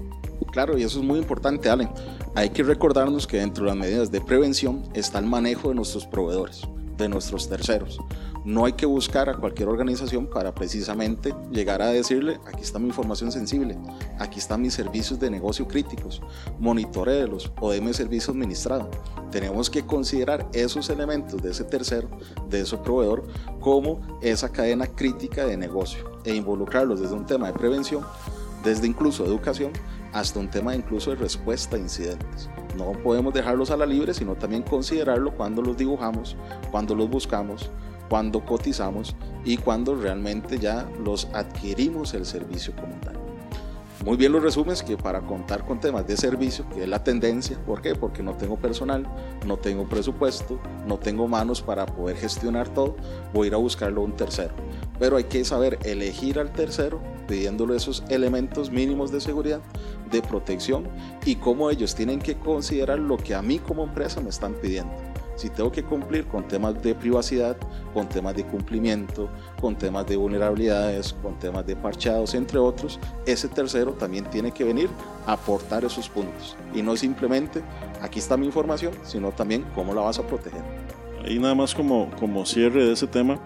Claro, 0.53 0.77
y 0.77 0.83
eso 0.83 0.99
es 0.99 1.05
muy 1.05 1.19
importante, 1.19 1.69
Allen. 1.69 1.91
Hay 2.35 2.51
que 2.51 2.63
recordarnos 2.63 3.27
que 3.27 3.39
dentro 3.39 3.65
de 3.65 3.71
las 3.71 3.79
medidas 3.79 4.11
de 4.11 4.21
prevención 4.21 4.83
está 4.95 5.19
el 5.19 5.27
manejo 5.27 5.69
de 5.69 5.75
nuestros 5.77 6.07
proveedores, 6.07 6.63
de 6.97 7.09
nuestros 7.09 7.49
terceros. 7.49 7.99
No 8.45 8.65
hay 8.65 8.73
que 8.73 8.87
buscar 8.87 9.29
a 9.29 9.37
cualquier 9.37 9.69
organización 9.69 10.27
para 10.27 10.55
precisamente 10.55 11.35
llegar 11.53 11.83
a 11.83 11.89
decirle, 11.89 12.41
aquí 12.47 12.63
está 12.63 12.79
mi 12.79 12.87
información 12.87 13.31
sensible, 13.31 13.77
aquí 14.19 14.39
están 14.39 14.63
mis 14.63 14.73
servicios 14.73 15.21
de 15.21 15.31
negocio 15.31 15.69
críticos, 15.69 16.23
monitoreelos 16.59 17.53
o 17.61 17.71
deme 17.71 17.93
servicio 17.93 18.33
administrado. 18.33 18.89
Tenemos 19.31 19.69
que 19.69 19.85
considerar 19.85 20.49
esos 20.55 20.89
elementos 20.89 21.43
de 21.43 21.51
ese 21.51 21.65
tercero, 21.65 22.09
de 22.49 22.63
ese 22.63 22.79
proveedor, 22.79 23.25
como 23.61 24.01
esa 24.23 24.49
cadena 24.49 24.87
crítica 24.87 25.45
de 25.45 25.59
negocio 25.59 26.11
e 26.25 26.35
involucrarlos 26.35 27.01
desde 27.01 27.15
un 27.15 27.27
tema 27.27 27.49
de 27.49 27.53
prevención, 27.53 28.07
desde 28.65 28.87
incluso 28.87 29.25
educación, 29.27 29.73
hasta 30.15 30.41
un 30.41 30.49
tema 30.49 30.75
incluso 30.75 31.11
de 31.11 31.17
respuesta 31.17 31.77
a 31.77 31.79
incidentes. 31.79 32.49
No 32.77 32.93
podemos 32.93 33.35
dejarlos 33.35 33.71
a 33.71 33.77
la 33.77 33.85
libre, 33.85 34.15
sino 34.15 34.35
también 34.35 34.63
considerarlo 34.63 35.35
cuando 35.35 35.61
los 35.61 35.77
dibujamos, 35.77 36.37
cuando 36.71 36.95
los 36.95 37.11
buscamos, 37.11 37.71
cuando 38.11 38.45
cotizamos 38.45 39.15
y 39.45 39.57
cuando 39.57 39.95
realmente 39.95 40.59
ya 40.59 40.87
los 41.03 41.29
adquirimos 41.33 42.13
el 42.13 42.27
servicio 42.27 42.75
como 42.75 42.95
tal. 42.97 43.15
Muy 44.05 44.17
bien 44.17 44.33
lo 44.33 44.41
resumes 44.41 44.83
que 44.83 44.97
para 44.97 45.21
contar 45.21 45.65
con 45.65 45.79
temas 45.79 46.07
de 46.07 46.17
servicio, 46.17 46.67
que 46.71 46.83
es 46.83 46.89
la 46.89 47.05
tendencia, 47.05 47.59
¿por 47.67 47.83
qué? 47.83 47.95
Porque 47.95 48.23
no 48.23 48.35
tengo 48.35 48.57
personal, 48.57 49.07
no 49.47 49.59
tengo 49.59 49.87
presupuesto, 49.89 50.59
no 50.87 50.99
tengo 50.99 51.29
manos 51.29 51.61
para 51.61 51.85
poder 51.85 52.17
gestionar 52.17 52.69
todo, 52.71 52.97
voy 53.35 53.45
a 53.45 53.49
ir 53.49 53.55
a 53.55 53.59
buscarlo 53.59 54.01
a 54.01 54.05
un 54.05 54.17
tercero. 54.17 54.55
Pero 54.99 55.17
hay 55.17 55.25
que 55.25 55.45
saber 55.45 55.79
elegir 55.85 56.39
al 56.39 56.51
tercero 56.51 57.01
pidiéndole 57.29 57.77
esos 57.77 58.03
elementos 58.09 58.71
mínimos 58.71 59.13
de 59.13 59.21
seguridad, 59.21 59.61
de 60.11 60.23
protección 60.23 60.89
y 61.25 61.37
cómo 61.37 61.71
ellos 61.71 61.95
tienen 61.95 62.21
que 62.21 62.39
considerar 62.39 62.99
lo 62.99 63.19
que 63.19 63.35
a 63.35 63.43
mí 63.43 63.59
como 63.59 63.85
empresa 63.85 64.21
me 64.21 64.31
están 64.31 64.55
pidiendo 64.55 65.10
si 65.41 65.49
tengo 65.49 65.73
que 65.73 65.83
cumplir 65.83 66.27
con 66.27 66.47
temas 66.47 66.83
de 66.83 66.95
privacidad, 66.95 67.57
con 67.95 68.07
temas 68.07 68.37
de 68.37 68.45
cumplimiento, 68.45 69.31
con 69.59 69.75
temas 69.75 70.07
de 70.07 70.15
vulnerabilidades, 70.15 71.15
con 71.15 71.39
temas 71.39 71.67
de 71.67 71.75
parchados, 71.75 72.35
entre 72.35 72.59
otros, 72.59 73.01
ese 73.25 73.49
tercero 73.49 73.93
también 73.95 74.27
tiene 74.27 74.53
que 74.53 74.65
venir 74.65 74.91
a 75.27 75.33
aportar 75.33 75.83
esos 75.83 76.11
puntos. 76.11 76.59
Y 76.75 76.83
no 76.83 76.95
simplemente, 76.95 77.63
aquí 78.03 78.19
está 78.19 78.37
mi 78.37 78.45
información, 78.45 78.93
sino 79.03 79.33
también 79.33 79.65
cómo 79.75 79.95
la 79.95 80.03
vas 80.03 80.19
a 80.19 80.27
proteger. 80.27 80.61
Y 81.27 81.39
nada 81.39 81.55
más 81.55 81.75
como, 81.75 82.11
como 82.19 82.45
cierre 82.45 82.85
de 82.85 82.93
ese 82.93 83.07
tema, 83.07 83.39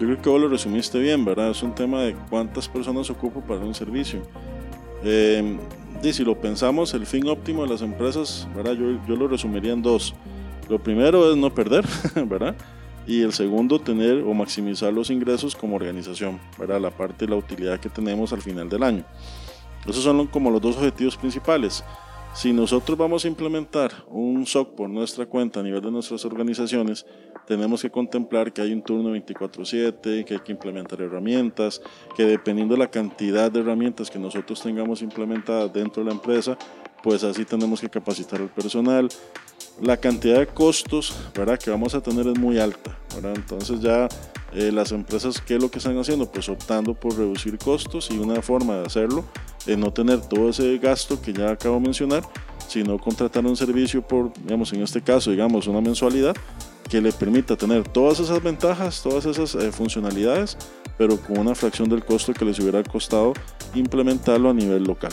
yo 0.00 0.06
creo 0.06 0.22
que 0.22 0.30
vos 0.30 0.40
lo 0.40 0.48
resumiste 0.48 0.98
bien, 0.98 1.22
¿verdad? 1.22 1.50
Es 1.50 1.62
un 1.62 1.74
tema 1.74 2.00
de 2.00 2.16
cuántas 2.30 2.66
personas 2.66 3.10
ocupo 3.10 3.42
para 3.42 3.60
un 3.60 3.74
servicio. 3.74 4.22
Eh, 5.04 5.58
y 6.02 6.12
si 6.14 6.24
lo 6.24 6.40
pensamos, 6.40 6.94
el 6.94 7.04
fin 7.04 7.28
óptimo 7.28 7.62
de 7.64 7.68
las 7.68 7.82
empresas, 7.82 8.48
¿verdad? 8.56 8.72
Yo, 8.72 9.04
yo 9.06 9.16
lo 9.16 9.28
resumiría 9.28 9.74
en 9.74 9.82
dos. 9.82 10.14
Lo 10.68 10.78
primero 10.78 11.30
es 11.30 11.36
no 11.36 11.52
perder, 11.54 11.84
¿verdad? 12.26 12.56
Y 13.06 13.22
el 13.22 13.32
segundo, 13.32 13.78
tener 13.78 14.22
o 14.24 14.34
maximizar 14.34 14.92
los 14.92 15.10
ingresos 15.10 15.54
como 15.54 15.76
organización, 15.76 16.40
¿verdad? 16.58 16.80
La 16.80 16.90
parte 16.90 17.24
de 17.24 17.30
la 17.30 17.36
utilidad 17.36 17.78
que 17.78 17.88
tenemos 17.88 18.32
al 18.32 18.42
final 18.42 18.68
del 18.68 18.82
año. 18.82 19.04
Esos 19.86 20.02
son 20.02 20.26
como 20.26 20.50
los 20.50 20.60
dos 20.60 20.76
objetivos 20.76 21.16
principales. 21.16 21.84
Si 22.34 22.52
nosotros 22.52 22.98
vamos 22.98 23.24
a 23.24 23.28
implementar 23.28 23.92
un 24.08 24.44
SOC 24.44 24.74
por 24.74 24.90
nuestra 24.90 25.24
cuenta 25.24 25.60
a 25.60 25.62
nivel 25.62 25.80
de 25.80 25.90
nuestras 25.90 26.22
organizaciones, 26.26 27.06
tenemos 27.46 27.80
que 27.80 27.88
contemplar 27.88 28.52
que 28.52 28.60
hay 28.60 28.74
un 28.74 28.82
turno 28.82 29.12
24/7, 29.12 30.24
que 30.24 30.34
hay 30.34 30.40
que 30.40 30.52
implementar 30.52 31.00
herramientas, 31.00 31.80
que 32.14 32.24
dependiendo 32.24 32.74
de 32.74 32.80
la 32.80 32.90
cantidad 32.90 33.50
de 33.50 33.60
herramientas 33.60 34.10
que 34.10 34.18
nosotros 34.18 34.60
tengamos 34.60 35.00
implementadas 35.00 35.72
dentro 35.72 36.02
de 36.02 36.10
la 36.10 36.14
empresa, 36.14 36.58
pues 37.02 37.24
así 37.24 37.46
tenemos 37.46 37.80
que 37.80 37.88
capacitar 37.88 38.40
al 38.40 38.50
personal, 38.50 39.08
la 39.80 39.96
cantidad 39.96 40.38
de 40.38 40.46
costos 40.46 41.14
¿verdad? 41.34 41.58
que 41.58 41.70
vamos 41.70 41.94
a 41.94 42.00
tener 42.00 42.26
es 42.26 42.38
muy 42.38 42.58
alta. 42.58 42.96
¿verdad? 43.14 43.34
Entonces 43.36 43.80
ya 43.80 44.08
eh, 44.52 44.72
las 44.72 44.92
empresas, 44.92 45.40
¿qué 45.40 45.56
es 45.56 45.62
lo 45.62 45.70
que 45.70 45.78
están 45.78 45.98
haciendo? 45.98 46.30
Pues 46.30 46.48
optando 46.48 46.94
por 46.94 47.16
reducir 47.16 47.58
costos 47.58 48.10
y 48.10 48.18
una 48.18 48.40
forma 48.42 48.76
de 48.76 48.86
hacerlo 48.86 49.24
es 49.66 49.76
no 49.76 49.92
tener 49.92 50.20
todo 50.20 50.50
ese 50.50 50.78
gasto 50.78 51.20
que 51.20 51.32
ya 51.32 51.50
acabo 51.50 51.76
de 51.76 51.82
mencionar, 51.82 52.22
sino 52.68 52.98
contratar 52.98 53.44
un 53.44 53.56
servicio 53.56 54.02
por, 54.02 54.32
digamos, 54.34 54.72
en 54.72 54.82
este 54.82 55.02
caso, 55.02 55.30
digamos, 55.30 55.66
una 55.66 55.80
mensualidad 55.80 56.36
que 56.88 57.00
le 57.00 57.12
permita 57.12 57.56
tener 57.56 57.86
todas 57.88 58.20
esas 58.20 58.42
ventajas, 58.42 59.02
todas 59.02 59.26
esas 59.26 59.54
eh, 59.56 59.72
funcionalidades, 59.72 60.56
pero 60.96 61.20
con 61.20 61.38
una 61.38 61.54
fracción 61.54 61.88
del 61.88 62.04
costo 62.04 62.32
que 62.32 62.44
les 62.44 62.58
hubiera 62.60 62.82
costado 62.84 63.32
implementarlo 63.74 64.50
a 64.50 64.54
nivel 64.54 64.84
local. 64.84 65.12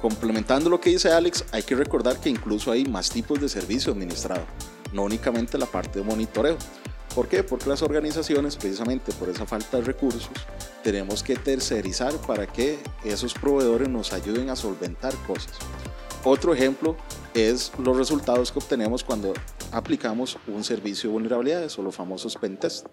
Complementando 0.00 0.68
lo 0.68 0.80
que 0.80 0.90
dice 0.90 1.10
Alex, 1.10 1.44
hay 1.52 1.62
que 1.62 1.74
recordar 1.74 2.20
que 2.20 2.28
incluso 2.28 2.70
hay 2.70 2.84
más 2.84 3.10
tipos 3.10 3.40
de 3.40 3.48
servicio 3.48 3.92
administrado. 3.92 4.44
no 4.92 5.02
únicamente 5.02 5.58
la 5.58 5.66
parte 5.66 5.98
de 5.98 6.04
monitoreo. 6.04 6.56
¿Por 7.14 7.28
qué? 7.28 7.42
Porque 7.42 7.68
las 7.68 7.82
organizaciones, 7.82 8.56
precisamente 8.56 9.12
por 9.12 9.28
esa 9.28 9.46
falta 9.46 9.78
de 9.78 9.84
recursos, 9.84 10.30
tenemos 10.82 11.22
que 11.22 11.36
tercerizar 11.36 12.14
para 12.26 12.46
que 12.46 12.78
esos 13.04 13.34
proveedores 13.34 13.88
nos 13.88 14.12
ayuden 14.12 14.50
a 14.50 14.56
solventar 14.56 15.14
cosas. 15.26 15.52
Otro 16.24 16.54
ejemplo 16.54 16.96
es 17.34 17.72
los 17.78 17.96
resultados 17.96 18.52
que 18.52 18.58
obtenemos 18.58 19.02
cuando 19.02 19.32
aplicamos 19.72 20.38
un 20.46 20.62
servicio 20.62 21.08
de 21.08 21.14
vulnerabilidades 21.14 21.78
o 21.78 21.82
los 21.82 21.94
famosos 21.94 22.36
pentest. 22.36 22.86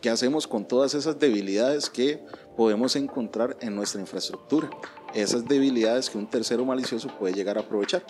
¿Qué 0.00 0.10
hacemos 0.10 0.46
con 0.46 0.66
todas 0.66 0.94
esas 0.94 1.18
debilidades 1.18 1.88
que 1.88 2.24
podemos 2.56 2.96
encontrar 2.96 3.56
en 3.60 3.74
nuestra 3.74 4.00
infraestructura? 4.00 4.70
Esas 5.14 5.46
debilidades 5.46 6.10
que 6.10 6.18
un 6.18 6.26
tercero 6.26 6.64
malicioso 6.64 7.06
puede 7.06 7.34
llegar 7.34 7.56
a 7.56 7.60
aprovechar. 7.60 8.04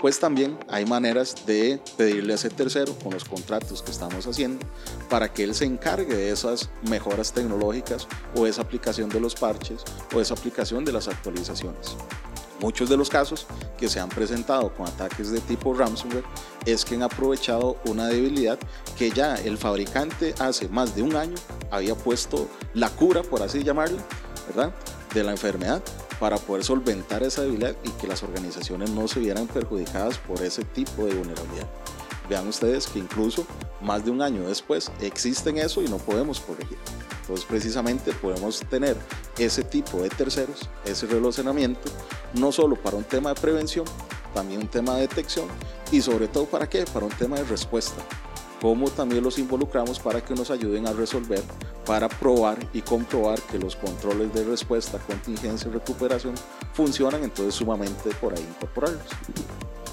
Pues 0.00 0.18
también 0.18 0.58
hay 0.68 0.84
maneras 0.84 1.46
de 1.46 1.80
pedirle 1.96 2.32
a 2.32 2.34
ese 2.34 2.50
tercero 2.50 2.96
con 3.00 3.12
los 3.12 3.24
contratos 3.24 3.80
que 3.80 3.92
estamos 3.92 4.26
haciendo 4.26 4.66
para 5.08 5.32
que 5.32 5.44
él 5.44 5.54
se 5.54 5.66
encargue 5.66 6.16
de 6.16 6.30
esas 6.30 6.68
mejoras 6.88 7.32
tecnológicas 7.32 8.08
o 8.34 8.44
esa 8.46 8.62
aplicación 8.62 9.08
de 9.08 9.20
los 9.20 9.36
parches 9.36 9.82
o 10.12 10.20
esa 10.20 10.34
aplicación 10.34 10.84
de 10.84 10.90
las 10.90 11.06
actualizaciones. 11.06 11.96
Muchos 12.60 12.88
de 12.88 12.96
los 12.96 13.08
casos 13.08 13.46
que 13.78 13.88
se 13.88 14.00
han 14.00 14.08
presentado 14.08 14.74
con 14.74 14.88
ataques 14.88 15.30
de 15.30 15.40
tipo 15.40 15.74
ransomware 15.74 16.24
es 16.66 16.84
que 16.84 16.96
han 16.96 17.02
aprovechado 17.04 17.76
una 17.86 18.06
debilidad 18.08 18.58
que 18.98 19.10
ya 19.10 19.36
el 19.36 19.58
fabricante 19.58 20.34
hace 20.40 20.68
más 20.68 20.96
de 20.96 21.02
un 21.02 21.14
año 21.14 21.36
había 21.70 21.94
puesto 21.94 22.48
la 22.74 22.88
cura, 22.88 23.22
por 23.22 23.42
así 23.42 23.62
llamarlo, 23.62 23.98
¿verdad? 24.48 24.72
de 25.12 25.22
la 25.22 25.32
enfermedad 25.32 25.82
para 26.18 26.38
poder 26.38 26.64
solventar 26.64 27.22
esa 27.22 27.42
debilidad 27.42 27.74
y 27.84 27.90
que 27.90 28.06
las 28.06 28.22
organizaciones 28.22 28.90
no 28.90 29.08
se 29.08 29.20
vieran 29.20 29.46
perjudicadas 29.46 30.18
por 30.18 30.42
ese 30.42 30.64
tipo 30.64 31.04
de 31.04 31.14
vulnerabilidad. 31.14 31.68
Vean 32.28 32.48
ustedes 32.48 32.86
que 32.86 32.98
incluso 32.98 33.46
más 33.80 34.04
de 34.04 34.10
un 34.10 34.22
año 34.22 34.46
después 34.46 34.90
existen 35.00 35.58
eso 35.58 35.82
y 35.82 35.88
no 35.88 35.98
podemos 35.98 36.40
corregir. 36.40 36.78
Entonces 37.20 37.44
precisamente 37.46 38.12
podemos 38.12 38.60
tener 38.70 38.96
ese 39.38 39.62
tipo 39.62 40.02
de 40.02 40.08
terceros, 40.08 40.68
ese 40.84 41.06
relacionamiento, 41.06 41.90
no 42.34 42.52
solo 42.52 42.76
para 42.76 42.96
un 42.96 43.04
tema 43.04 43.34
de 43.34 43.40
prevención, 43.40 43.84
también 44.34 44.60
un 44.60 44.68
tema 44.68 44.94
de 44.96 45.02
detección 45.02 45.46
y 45.90 46.00
sobre 46.00 46.28
todo 46.28 46.46
para 46.46 46.68
qué, 46.68 46.84
para 46.84 47.06
un 47.06 47.12
tema 47.12 47.36
de 47.36 47.44
respuesta. 47.44 48.02
Cómo 48.62 48.88
también 48.88 49.24
los 49.24 49.40
involucramos 49.40 49.98
para 49.98 50.24
que 50.24 50.34
nos 50.34 50.52
ayuden 50.52 50.86
a 50.86 50.92
resolver, 50.92 51.42
para 51.84 52.08
probar 52.08 52.56
y 52.72 52.80
comprobar 52.80 53.42
que 53.42 53.58
los 53.58 53.74
controles 53.74 54.32
de 54.32 54.44
respuesta, 54.44 54.98
contingencia 54.98 55.68
y 55.68 55.72
recuperación 55.72 56.34
funcionan, 56.72 57.24
entonces 57.24 57.56
sumamente 57.56 58.10
por 58.20 58.32
ahí 58.32 58.40
incorporarlos. 58.40 59.02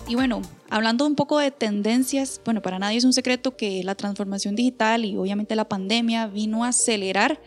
Y 0.08 0.14
bueno, 0.14 0.44
hablando 0.70 1.08
un 1.08 1.16
poco 1.16 1.40
de 1.40 1.50
tendencias, 1.50 2.42
bueno, 2.46 2.62
para 2.62 2.78
nadie 2.78 3.00
es 3.00 3.06
un 3.06 3.14
secreto 3.14 3.58
que 3.58 3.84
la 3.84 3.96
transformación 3.96 4.56
digital 4.56 5.04
y 5.04 5.18
obviamente 5.18 5.56
la 5.56 5.68
pandemia 5.68 6.28
vino 6.28 6.64
a 6.64 6.68
acelerar 6.68 7.42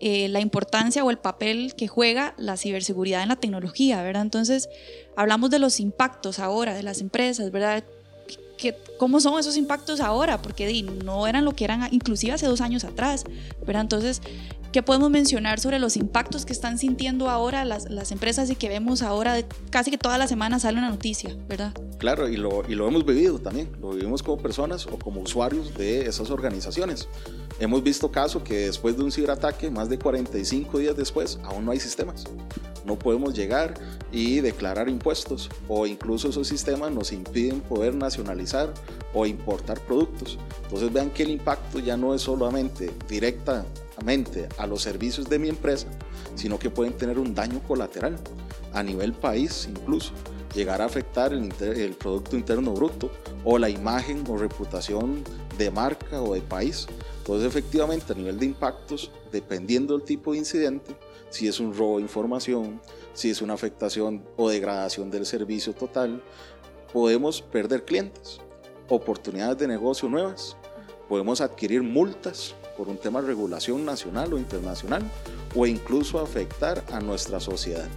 eh, 0.00 0.28
la 0.28 0.38
importancia 0.38 1.02
o 1.02 1.10
el 1.10 1.18
papel 1.18 1.74
que 1.76 1.88
juega 1.88 2.34
la 2.38 2.56
ciberseguridad 2.56 3.24
en 3.24 3.30
la 3.30 3.36
tecnología, 3.36 4.00
¿verdad? 4.02 4.22
Entonces, 4.22 4.68
hablamos 5.16 5.50
de 5.50 5.58
los 5.58 5.80
impactos 5.80 6.38
ahora 6.38 6.74
de 6.74 6.84
las 6.84 7.00
empresas, 7.00 7.50
¿verdad? 7.50 7.82
¿Cómo 8.98 9.20
son 9.20 9.38
esos 9.38 9.56
impactos 9.56 10.00
ahora? 10.00 10.42
Porque 10.42 10.82
no 11.04 11.26
eran 11.26 11.44
lo 11.44 11.52
que 11.52 11.64
eran 11.64 11.88
inclusive 11.92 12.32
hace 12.32 12.46
dos 12.46 12.60
años 12.60 12.84
atrás, 12.84 13.24
¿verdad? 13.64 13.82
Entonces, 13.82 14.20
¿Qué 14.72 14.82
podemos 14.82 15.10
mencionar 15.10 15.60
sobre 15.60 15.78
los 15.78 15.96
impactos 15.96 16.44
que 16.44 16.52
están 16.52 16.78
sintiendo 16.78 17.30
ahora 17.30 17.64
las, 17.64 17.88
las 17.88 18.12
empresas 18.12 18.50
y 18.50 18.54
que 18.54 18.68
vemos 18.68 19.00
ahora? 19.00 19.42
casi 19.70 19.90
que 19.90 19.96
toda 19.96 20.18
la 20.18 20.28
semana 20.28 20.58
sale 20.58 20.76
una 20.76 20.90
noticia, 20.90 21.34
¿verdad? 21.48 21.72
Claro, 21.96 22.28
y 22.28 22.36
lo, 22.36 22.68
y 22.68 22.74
lo 22.74 22.86
hemos 22.86 23.06
vivido 23.06 23.38
también. 23.38 23.70
Lo 23.80 23.92
vivimos 23.92 24.22
como 24.22 24.36
personas 24.36 24.86
o 24.86 24.98
como 24.98 25.22
usuarios 25.22 25.74
de 25.74 26.02
esas 26.02 26.30
organizaciones. 26.30 27.08
Hemos 27.58 27.82
visto 27.82 28.12
casos 28.12 28.42
que 28.42 28.66
después 28.66 28.96
de 28.98 29.04
un 29.04 29.10
ciberataque, 29.10 29.70
más 29.70 29.88
de 29.88 29.98
45 29.98 30.78
días 30.78 30.96
después, 30.96 31.38
aún 31.44 31.64
no 31.64 31.72
hay 31.72 31.80
sistemas. 31.80 32.24
No 32.84 32.98
podemos 32.98 33.34
llegar 33.34 33.74
y 34.12 34.40
declarar 34.40 34.88
impuestos 34.88 35.50
o 35.68 35.86
incluso 35.86 36.28
esos 36.28 36.48
sistemas 36.48 36.90
nos 36.90 37.12
impiden 37.12 37.60
poder 37.60 37.94
nacionalizar 37.94 38.72
o 39.12 39.26
importar 39.26 39.80
productos. 39.80 40.38
Entonces 40.64 40.92
vean 40.92 41.10
que 41.10 41.24
el 41.24 41.30
impacto 41.30 41.78
ya 41.78 41.96
no 41.96 42.14
es 42.14 42.22
solamente 42.22 42.90
directa 43.08 43.64
a 44.58 44.66
los 44.66 44.82
servicios 44.82 45.28
de 45.28 45.38
mi 45.38 45.48
empresa, 45.48 45.88
sino 46.36 46.58
que 46.58 46.70
pueden 46.70 46.92
tener 46.92 47.18
un 47.18 47.34
daño 47.34 47.60
colateral 47.66 48.16
a 48.72 48.82
nivel 48.82 49.12
país 49.12 49.68
incluso, 49.68 50.12
llegar 50.54 50.80
a 50.80 50.84
afectar 50.84 51.32
el 51.32 51.94
Producto 51.94 52.36
Interno 52.36 52.72
Bruto 52.72 53.10
o 53.44 53.58
la 53.58 53.68
imagen 53.68 54.24
o 54.28 54.36
reputación 54.36 55.24
de 55.58 55.70
marca 55.70 56.22
o 56.22 56.34
de 56.34 56.40
país. 56.40 56.86
Entonces 57.18 57.48
efectivamente 57.48 58.12
a 58.12 58.16
nivel 58.16 58.38
de 58.38 58.46
impactos, 58.46 59.10
dependiendo 59.32 59.98
del 59.98 60.06
tipo 60.06 60.32
de 60.32 60.38
incidente, 60.38 60.96
si 61.30 61.48
es 61.48 61.60
un 61.60 61.74
robo 61.74 61.96
de 61.96 62.02
información, 62.02 62.80
si 63.12 63.30
es 63.30 63.42
una 63.42 63.54
afectación 63.54 64.24
o 64.36 64.48
degradación 64.48 65.10
del 65.10 65.26
servicio 65.26 65.74
total, 65.74 66.22
podemos 66.92 67.42
perder 67.42 67.84
clientes, 67.84 68.40
oportunidades 68.88 69.58
de 69.58 69.68
negocio 69.68 70.08
nuevas, 70.08 70.56
podemos 71.08 71.40
adquirir 71.40 71.82
multas 71.82 72.54
por 72.76 72.88
un 72.88 72.96
tema 72.96 73.20
de 73.20 73.26
regulación 73.26 73.84
nacional 73.84 74.32
o 74.32 74.38
internacional 74.38 75.02
o 75.54 75.66
incluso 75.66 76.20
afectar 76.20 76.84
a 76.92 77.00
nuestra 77.00 77.40
sociedad. 77.40 77.88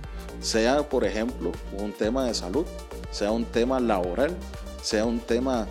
Sea, 0.42 0.90
por 0.90 1.06
ejemplo, 1.06 1.52
un 1.78 1.92
tema 1.92 2.26
de 2.26 2.34
salud, 2.34 2.66
sea 3.12 3.32
un 3.32 3.46
tema 3.46 3.80
laboral, 3.80 4.36
sea 4.82 5.06
un 5.06 5.20
tema 5.20 5.68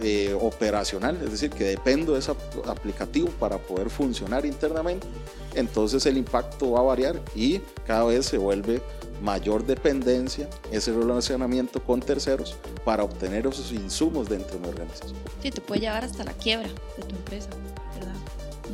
eh, 0.00 0.36
operacional, 0.40 1.18
es 1.24 1.32
decir, 1.32 1.50
que 1.50 1.64
dependo 1.64 2.12
de 2.12 2.20
ese 2.20 2.32
aplicativo 2.66 3.28
para 3.40 3.58
poder 3.58 3.90
funcionar 3.90 4.46
internamente, 4.46 5.06
entonces 5.54 6.04
el 6.06 6.16
impacto 6.16 6.72
va 6.72 6.80
a 6.80 6.84
variar 6.84 7.20
y 7.34 7.60
cada 7.86 8.04
vez 8.04 8.26
se 8.26 8.38
vuelve 8.38 8.80
mayor 9.22 9.64
dependencia, 9.64 10.48
ese 10.70 10.92
relacionamiento 10.92 11.82
con 11.82 12.00
terceros 12.00 12.56
para 12.84 13.04
obtener 13.04 13.46
esos 13.46 13.72
insumos 13.72 14.28
dentro 14.28 14.52
de 14.52 14.58
una 14.58 14.68
organización. 14.68 15.16
Sí, 15.42 15.50
te 15.50 15.60
puede 15.60 15.82
llevar 15.82 16.04
hasta 16.04 16.24
la 16.24 16.32
quiebra 16.32 16.68
de 16.68 17.02
tu 17.04 17.14
empresa 17.14 17.48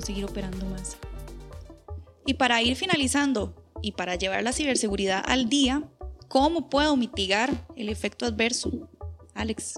seguir 0.02 0.24
operando 0.24 0.66
más. 0.66 0.96
Y 2.26 2.34
para 2.34 2.62
ir 2.62 2.76
finalizando 2.76 3.54
y 3.82 3.92
para 3.92 4.16
llevar 4.16 4.42
la 4.42 4.52
ciberseguridad 4.52 5.22
al 5.26 5.48
día, 5.48 5.84
¿cómo 6.28 6.68
puedo 6.68 6.96
mitigar 6.96 7.50
el 7.76 7.88
efecto 7.88 8.26
adverso? 8.26 8.88
Alex. 9.34 9.74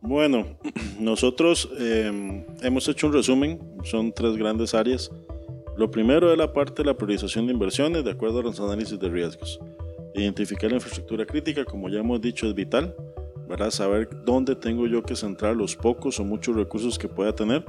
Bueno, 0.00 0.58
nosotros 0.98 1.68
em, 1.78 2.44
hemos 2.62 2.88
hecho 2.88 3.06
un 3.06 3.12
resumen, 3.12 3.60
son 3.84 4.12
tres 4.12 4.36
grandes 4.36 4.74
áreas. 4.74 5.10
Lo 5.76 5.90
primero 5.90 6.32
es 6.32 6.38
la 6.38 6.52
parte 6.52 6.82
de 6.82 6.86
la 6.86 6.96
priorización 6.96 7.46
de 7.46 7.52
inversiones 7.52 8.04
de 8.04 8.10
acuerdo 8.10 8.40
a 8.40 8.42
los 8.42 8.58
análisis 8.60 8.98
de 8.98 9.08
riesgos. 9.08 9.60
Identificar 10.14 10.70
la 10.70 10.76
infraestructura 10.76 11.26
crítica, 11.26 11.64
como 11.64 11.88
ya 11.88 12.00
hemos 12.00 12.20
dicho, 12.20 12.46
es 12.46 12.54
vital. 12.54 12.94
para 13.46 13.70
Saber 13.70 14.08
dónde 14.24 14.56
tengo 14.56 14.86
yo 14.86 15.02
que 15.02 15.14
centrar 15.14 15.54
los 15.54 15.76
pocos 15.76 16.18
o 16.18 16.24
muchos 16.24 16.56
recursos 16.56 16.98
que 16.98 17.08
pueda 17.08 17.34
tener 17.34 17.64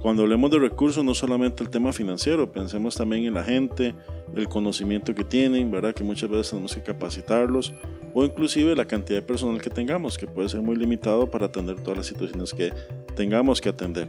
cuando 0.00 0.22
hablemos 0.22 0.50
de 0.50 0.58
recursos, 0.58 1.04
no 1.04 1.12
solamente 1.12 1.62
el 1.62 1.68
tema 1.68 1.92
financiero, 1.92 2.50
pensemos 2.50 2.94
también 2.94 3.26
en 3.26 3.34
la 3.34 3.44
gente, 3.44 3.94
el 4.34 4.48
conocimiento 4.48 5.14
que 5.14 5.24
tienen, 5.24 5.70
¿verdad? 5.70 5.92
Que 5.92 6.02
muchas 6.02 6.30
veces 6.30 6.50
tenemos 6.50 6.74
que 6.74 6.82
capacitarlos, 6.82 7.74
o 8.14 8.24
inclusive 8.24 8.74
la 8.74 8.86
cantidad 8.86 9.18
de 9.18 9.26
personal 9.26 9.60
que 9.60 9.68
tengamos, 9.68 10.16
que 10.16 10.26
puede 10.26 10.48
ser 10.48 10.62
muy 10.62 10.76
limitado 10.76 11.30
para 11.30 11.46
atender 11.46 11.78
todas 11.82 11.98
las 11.98 12.06
situaciones 12.06 12.54
que 12.54 12.72
tengamos 13.14 13.60
que 13.60 13.68
atender. 13.68 14.08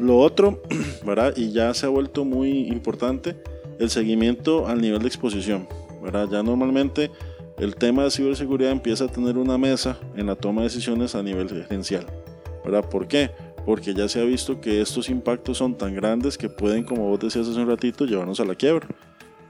Lo 0.00 0.18
otro, 0.18 0.62
¿verdad? 1.04 1.34
Y 1.36 1.52
ya 1.52 1.72
se 1.74 1.86
ha 1.86 1.88
vuelto 1.88 2.24
muy 2.24 2.68
importante, 2.68 3.36
el 3.78 3.90
seguimiento 3.90 4.66
al 4.66 4.80
nivel 4.80 5.00
de 5.00 5.08
exposición, 5.08 5.66
¿verdad? 6.02 6.28
Ya 6.30 6.42
normalmente 6.42 7.10
el 7.58 7.76
tema 7.76 8.04
de 8.04 8.10
ciberseguridad 8.10 8.72
empieza 8.72 9.04
a 9.04 9.08
tener 9.08 9.36
una 9.36 9.58
mesa 9.58 9.98
en 10.16 10.26
la 10.26 10.34
toma 10.34 10.62
de 10.62 10.68
decisiones 10.68 11.14
a 11.14 11.22
nivel 11.22 11.48
gerencial, 11.48 12.06
¿verdad? 12.64 12.88
¿Por 12.88 13.08
qué? 13.08 13.30
porque 13.64 13.94
ya 13.94 14.08
se 14.08 14.20
ha 14.20 14.24
visto 14.24 14.60
que 14.60 14.80
estos 14.80 15.08
impactos 15.08 15.58
son 15.58 15.76
tan 15.76 15.94
grandes 15.94 16.36
que 16.36 16.48
pueden, 16.48 16.84
como 16.84 17.08
vos 17.08 17.20
decías 17.20 17.48
hace 17.48 17.60
un 17.60 17.68
ratito, 17.68 18.04
llevarnos 18.04 18.40
a 18.40 18.44
la 18.44 18.54
quiebra. 18.54 18.86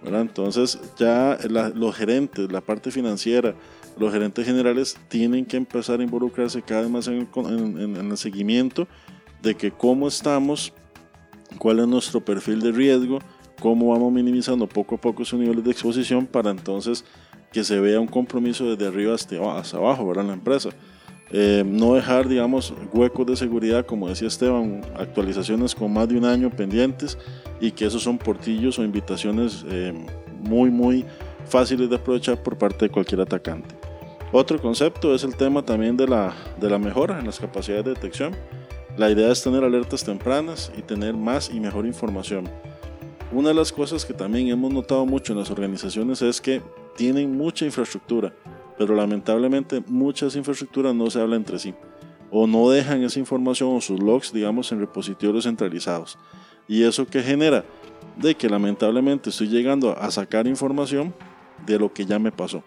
Entonces 0.04 0.78
ya 0.98 1.38
los 1.74 1.94
gerentes, 1.94 2.50
la 2.50 2.60
parte 2.60 2.90
financiera, 2.90 3.54
los 3.96 4.12
gerentes 4.12 4.44
generales 4.44 4.96
tienen 5.08 5.44
que 5.44 5.56
empezar 5.56 6.00
a 6.00 6.02
involucrarse 6.02 6.60
cada 6.60 6.82
vez 6.82 6.90
más 6.90 7.08
en 7.08 7.28
el, 7.96 8.16
seguimiento 8.16 8.88
de 9.42 9.54
que 9.56 9.70
cómo 9.70 10.08
estamos, 10.08 10.72
cuál 11.58 11.80
es 11.80 11.88
nuestro 11.88 12.24
perfil 12.24 12.60
de 12.60 12.72
riesgo, 12.72 13.18
cómo 13.60 13.90
vamos 13.90 14.12
minimizando 14.12 14.66
poco 14.66 14.94
a 14.94 14.98
poco 14.98 15.24
su 15.24 15.36
niveles 15.36 15.64
de 15.64 15.70
exposición 15.70 16.26
para 16.26 16.50
entonces 16.50 17.04
que 17.52 17.62
se 17.64 17.78
vea 17.78 18.00
un 18.00 18.06
compromiso 18.06 18.64
desde 18.64 18.86
arriba 18.86 19.14
hasta, 19.14 19.36
hasta 19.58 19.76
abajo, 19.76 20.06
¿verdad? 20.06 20.24
En 20.24 20.28
la 20.28 20.34
empresa. 20.34 20.70
Eh, 21.34 21.64
no 21.66 21.94
dejar, 21.94 22.28
digamos, 22.28 22.74
huecos 22.92 23.26
de 23.26 23.36
seguridad, 23.36 23.86
como 23.86 24.08
decía 24.08 24.28
Esteban, 24.28 24.82
actualizaciones 24.96 25.74
con 25.74 25.92
más 25.92 26.08
de 26.08 26.18
un 26.18 26.24
año 26.26 26.50
pendientes 26.50 27.16
y 27.60 27.72
que 27.72 27.86
esos 27.86 28.02
son 28.02 28.18
portillos 28.18 28.78
o 28.78 28.84
invitaciones 28.84 29.64
eh, 29.70 29.94
muy, 30.40 30.70
muy 30.70 31.06
fáciles 31.46 31.88
de 31.88 31.96
aprovechar 31.96 32.42
por 32.42 32.58
parte 32.58 32.86
de 32.86 32.90
cualquier 32.90 33.22
atacante. 33.22 33.74
Otro 34.30 34.60
concepto 34.60 35.14
es 35.14 35.24
el 35.24 35.34
tema 35.36 35.62
también 35.62 35.96
de 35.96 36.06
la, 36.06 36.34
de 36.60 36.68
la 36.68 36.78
mejora 36.78 37.18
en 37.18 37.26
las 37.26 37.38
capacidades 37.38 37.84
de 37.84 37.94
detección. 37.94 38.32
La 38.96 39.10
idea 39.10 39.32
es 39.32 39.42
tener 39.42 39.64
alertas 39.64 40.04
tempranas 40.04 40.70
y 40.76 40.82
tener 40.82 41.14
más 41.14 41.50
y 41.50 41.60
mejor 41.60 41.86
información. 41.86 42.48
Una 43.32 43.48
de 43.48 43.54
las 43.54 43.72
cosas 43.72 44.04
que 44.04 44.12
también 44.12 44.48
hemos 44.48 44.72
notado 44.72 45.06
mucho 45.06 45.32
en 45.32 45.38
las 45.38 45.50
organizaciones 45.50 46.20
es 46.20 46.40
que 46.40 46.60
tienen 46.96 47.36
mucha 47.36 47.64
infraestructura, 47.64 48.34
pero 48.76 48.94
lamentablemente 48.94 49.82
muchas 49.86 50.36
infraestructuras 50.36 50.94
no 50.94 51.08
se 51.08 51.20
hablan 51.20 51.38
entre 51.38 51.58
sí 51.58 51.74
o 52.34 52.46
no 52.46 52.70
dejan 52.70 53.04
esa 53.04 53.18
información 53.18 53.76
o 53.76 53.80
sus 53.82 54.00
logs, 54.00 54.32
digamos, 54.32 54.72
en 54.72 54.80
repositorios 54.80 55.44
centralizados. 55.44 56.18
¿Y 56.66 56.82
eso 56.82 57.06
que 57.06 57.22
genera? 57.22 57.62
De 58.16 58.34
que 58.34 58.48
lamentablemente 58.48 59.28
estoy 59.28 59.48
llegando 59.48 59.96
a 59.98 60.10
sacar 60.10 60.46
información 60.46 61.14
de 61.66 61.78
lo 61.78 61.92
que 61.92 62.06
ya 62.06 62.18
me 62.18 62.32
pasó. 62.32 62.64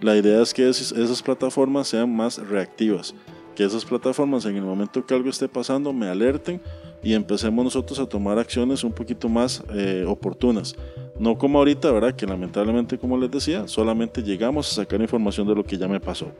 La 0.00 0.16
idea 0.16 0.42
es 0.42 0.52
que 0.52 0.68
esas 0.68 1.22
plataformas 1.22 1.86
sean 1.86 2.14
más 2.14 2.38
reactivas, 2.38 3.14
que 3.54 3.64
esas 3.64 3.84
plataformas 3.84 4.44
en 4.46 4.56
el 4.56 4.62
momento 4.62 5.04
que 5.04 5.14
algo 5.14 5.30
esté 5.30 5.48
pasando 5.48 5.92
me 5.92 6.08
alerten 6.08 6.60
y 7.02 7.14
empecemos 7.14 7.64
nosotros 7.64 7.98
a 7.98 8.06
tomar 8.06 8.38
acciones 8.38 8.84
un 8.84 8.92
poquito 8.92 9.28
más 9.28 9.62
eh, 9.74 10.04
oportunas. 10.06 10.74
No 11.18 11.38
como 11.38 11.58
ahorita, 11.58 11.90
¿verdad? 11.92 12.14
Que 12.14 12.26
lamentablemente, 12.26 12.98
como 12.98 13.16
les 13.16 13.30
decía, 13.30 13.68
solamente 13.68 14.22
llegamos 14.22 14.70
a 14.72 14.74
sacar 14.82 15.00
información 15.00 15.46
de 15.46 15.54
lo 15.54 15.64
que 15.64 15.78
ya 15.78 15.86
me 15.86 16.00
pasó. 16.00 16.32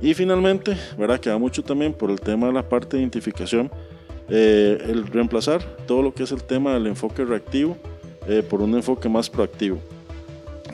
Y 0.00 0.12
finalmente, 0.14 0.76
¿verdad? 0.98 1.18
Queda 1.18 1.38
mucho 1.38 1.62
también 1.62 1.94
por 1.94 2.10
el 2.10 2.20
tema 2.20 2.48
de 2.48 2.52
la 2.52 2.68
parte 2.68 2.96
de 2.96 3.02
identificación, 3.02 3.70
eh, 4.28 4.78
el 4.88 5.06
reemplazar 5.06 5.62
todo 5.86 6.02
lo 6.02 6.12
que 6.12 6.24
es 6.24 6.32
el 6.32 6.42
tema 6.42 6.74
del 6.74 6.86
enfoque 6.88 7.24
reactivo 7.24 7.76
eh, 8.28 8.42
por 8.42 8.60
un 8.60 8.74
enfoque 8.74 9.08
más 9.08 9.30
proactivo. 9.30 9.78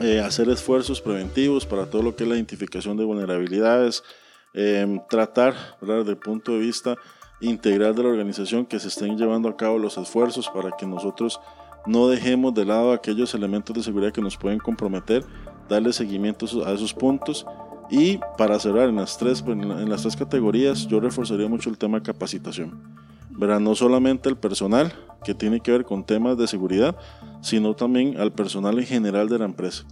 Eh, 0.01 0.19
hacer 0.19 0.49
esfuerzos 0.49 0.99
preventivos 0.99 1.65
para 1.65 1.85
todo 1.85 2.01
lo 2.01 2.15
que 2.15 2.23
es 2.23 2.29
la 2.29 2.35
identificación 2.35 2.97
de 2.97 3.03
vulnerabilidades, 3.03 4.03
em, 4.53 4.99
tratar 5.09 5.55
desde 5.81 6.11
el 6.11 6.17
punto 6.17 6.53
de 6.53 6.59
vista 6.59 6.95
integral 7.41 7.95
de 7.95 8.03
la 8.03 8.09
organización 8.09 8.65
que 8.65 8.79
se 8.79 8.87
estén 8.87 9.17
llevando 9.17 9.49
a 9.49 9.57
cabo 9.57 9.77
los 9.77 9.97
esfuerzos 9.97 10.49
para 10.49 10.71
que 10.71 10.85
nosotros 10.85 11.39
no 11.85 12.07
dejemos 12.07 12.53
de 12.53 12.65
lado 12.65 12.93
aquellos 12.93 13.33
elementos 13.33 13.75
de 13.75 13.83
seguridad 13.83 14.13
que 14.13 14.21
nos 14.21 14.37
pueden 14.37 14.59
comprometer, 14.59 15.25
darle 15.67 15.91
seguimiento 15.91 16.45
a 16.65 16.71
esos 16.71 16.93
puntos 16.93 17.45
y 17.89 18.19
para 18.37 18.57
cerrar 18.59 18.89
en 18.89 18.95
las 18.95 19.17
tres, 19.17 19.43
en 19.45 19.89
las 19.89 20.03
tres 20.03 20.15
categorías 20.15 20.87
yo 20.87 20.99
reforzaría 20.99 21.49
mucho 21.49 21.69
el 21.69 21.77
tema 21.77 21.99
de 21.99 22.03
capacitación. 22.03 22.81
¿verdad? 23.29 23.59
No 23.59 23.75
solamente 23.75 24.29
el 24.29 24.37
personal 24.37 24.93
que 25.23 25.33
tiene 25.33 25.59
que 25.59 25.71
ver 25.71 25.85
con 25.85 26.03
temas 26.03 26.37
de 26.37 26.47
seguridad, 26.47 26.95
sino 27.41 27.75
también 27.75 28.17
al 28.17 28.31
personal 28.31 28.77
en 28.79 28.85
general 28.85 29.27
de 29.29 29.39
la 29.39 29.45
empresa. 29.45 29.85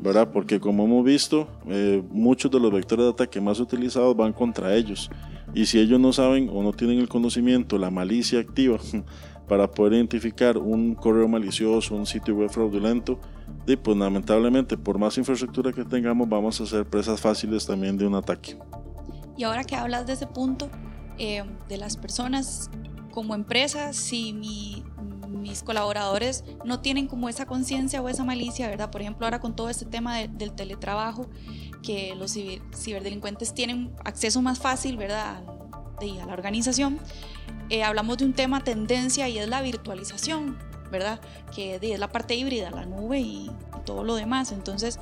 ¿verdad? 0.00 0.30
Porque 0.32 0.60
como 0.60 0.84
hemos 0.84 1.04
visto, 1.04 1.48
eh, 1.66 2.02
muchos 2.10 2.50
de 2.50 2.60
los 2.60 2.72
vectores 2.72 3.06
de 3.06 3.10
ataque 3.12 3.40
más 3.40 3.58
utilizados 3.60 4.16
van 4.16 4.32
contra 4.32 4.74
ellos. 4.74 5.10
Y 5.54 5.66
si 5.66 5.78
ellos 5.78 5.98
no 6.00 6.12
saben 6.12 6.50
o 6.52 6.62
no 6.62 6.72
tienen 6.72 6.98
el 6.98 7.08
conocimiento, 7.08 7.78
la 7.78 7.90
malicia 7.90 8.40
activa 8.40 8.78
para 9.48 9.70
poder 9.70 9.94
identificar 9.94 10.58
un 10.58 10.94
correo 10.94 11.28
malicioso, 11.28 11.94
un 11.94 12.06
sitio 12.06 12.34
web 12.34 12.50
fraudulento, 12.50 13.18
y 13.66 13.76
pues 13.76 13.96
lamentablemente 13.96 14.76
por 14.76 14.98
más 14.98 15.16
infraestructura 15.16 15.72
que 15.72 15.84
tengamos 15.84 16.28
vamos 16.28 16.60
a 16.60 16.66
ser 16.66 16.84
presas 16.84 17.20
fáciles 17.20 17.66
también 17.66 17.96
de 17.96 18.06
un 18.06 18.14
ataque. 18.14 18.58
Y 19.36 19.44
ahora 19.44 19.64
que 19.64 19.74
hablas 19.74 20.06
de 20.06 20.12
ese 20.14 20.26
punto, 20.26 20.68
eh, 21.18 21.44
de 21.68 21.76
las 21.78 21.96
personas 21.96 22.70
como 23.14 23.36
empresas, 23.36 23.94
si 23.94 24.32
mi, 24.32 24.82
mis 25.28 25.62
colaboradores 25.62 26.42
no 26.64 26.80
tienen 26.80 27.06
como 27.06 27.28
esa 27.28 27.46
conciencia 27.46 28.02
o 28.02 28.08
esa 28.08 28.24
malicia, 28.24 28.68
¿verdad? 28.68 28.90
Por 28.90 29.02
ejemplo, 29.02 29.24
ahora 29.24 29.38
con 29.38 29.54
todo 29.54 29.70
este 29.70 29.84
tema 29.84 30.18
del 30.18 30.52
teletrabajo, 30.52 31.28
que 31.84 32.16
los 32.16 32.32
ciberdelincuentes 32.32 33.54
tienen 33.54 33.94
acceso 34.04 34.42
más 34.42 34.58
fácil, 34.58 34.96
¿verdad? 34.96 35.44
De, 36.00 36.20
a 36.20 36.26
la 36.26 36.32
organización. 36.32 36.98
Eh, 37.70 37.84
hablamos 37.84 38.18
de 38.18 38.24
un 38.24 38.32
tema 38.32 38.64
tendencia 38.64 39.28
y 39.28 39.38
es 39.38 39.48
la 39.48 39.62
virtualización, 39.62 40.58
¿verdad? 40.90 41.20
Que 41.54 41.78
es 41.80 42.00
la 42.00 42.08
parte 42.08 42.34
híbrida, 42.34 42.72
la 42.72 42.84
nube 42.84 43.20
y, 43.20 43.48
todo 43.84 44.02
lo 44.02 44.14
demás. 44.16 44.52
Entonces, 44.52 44.98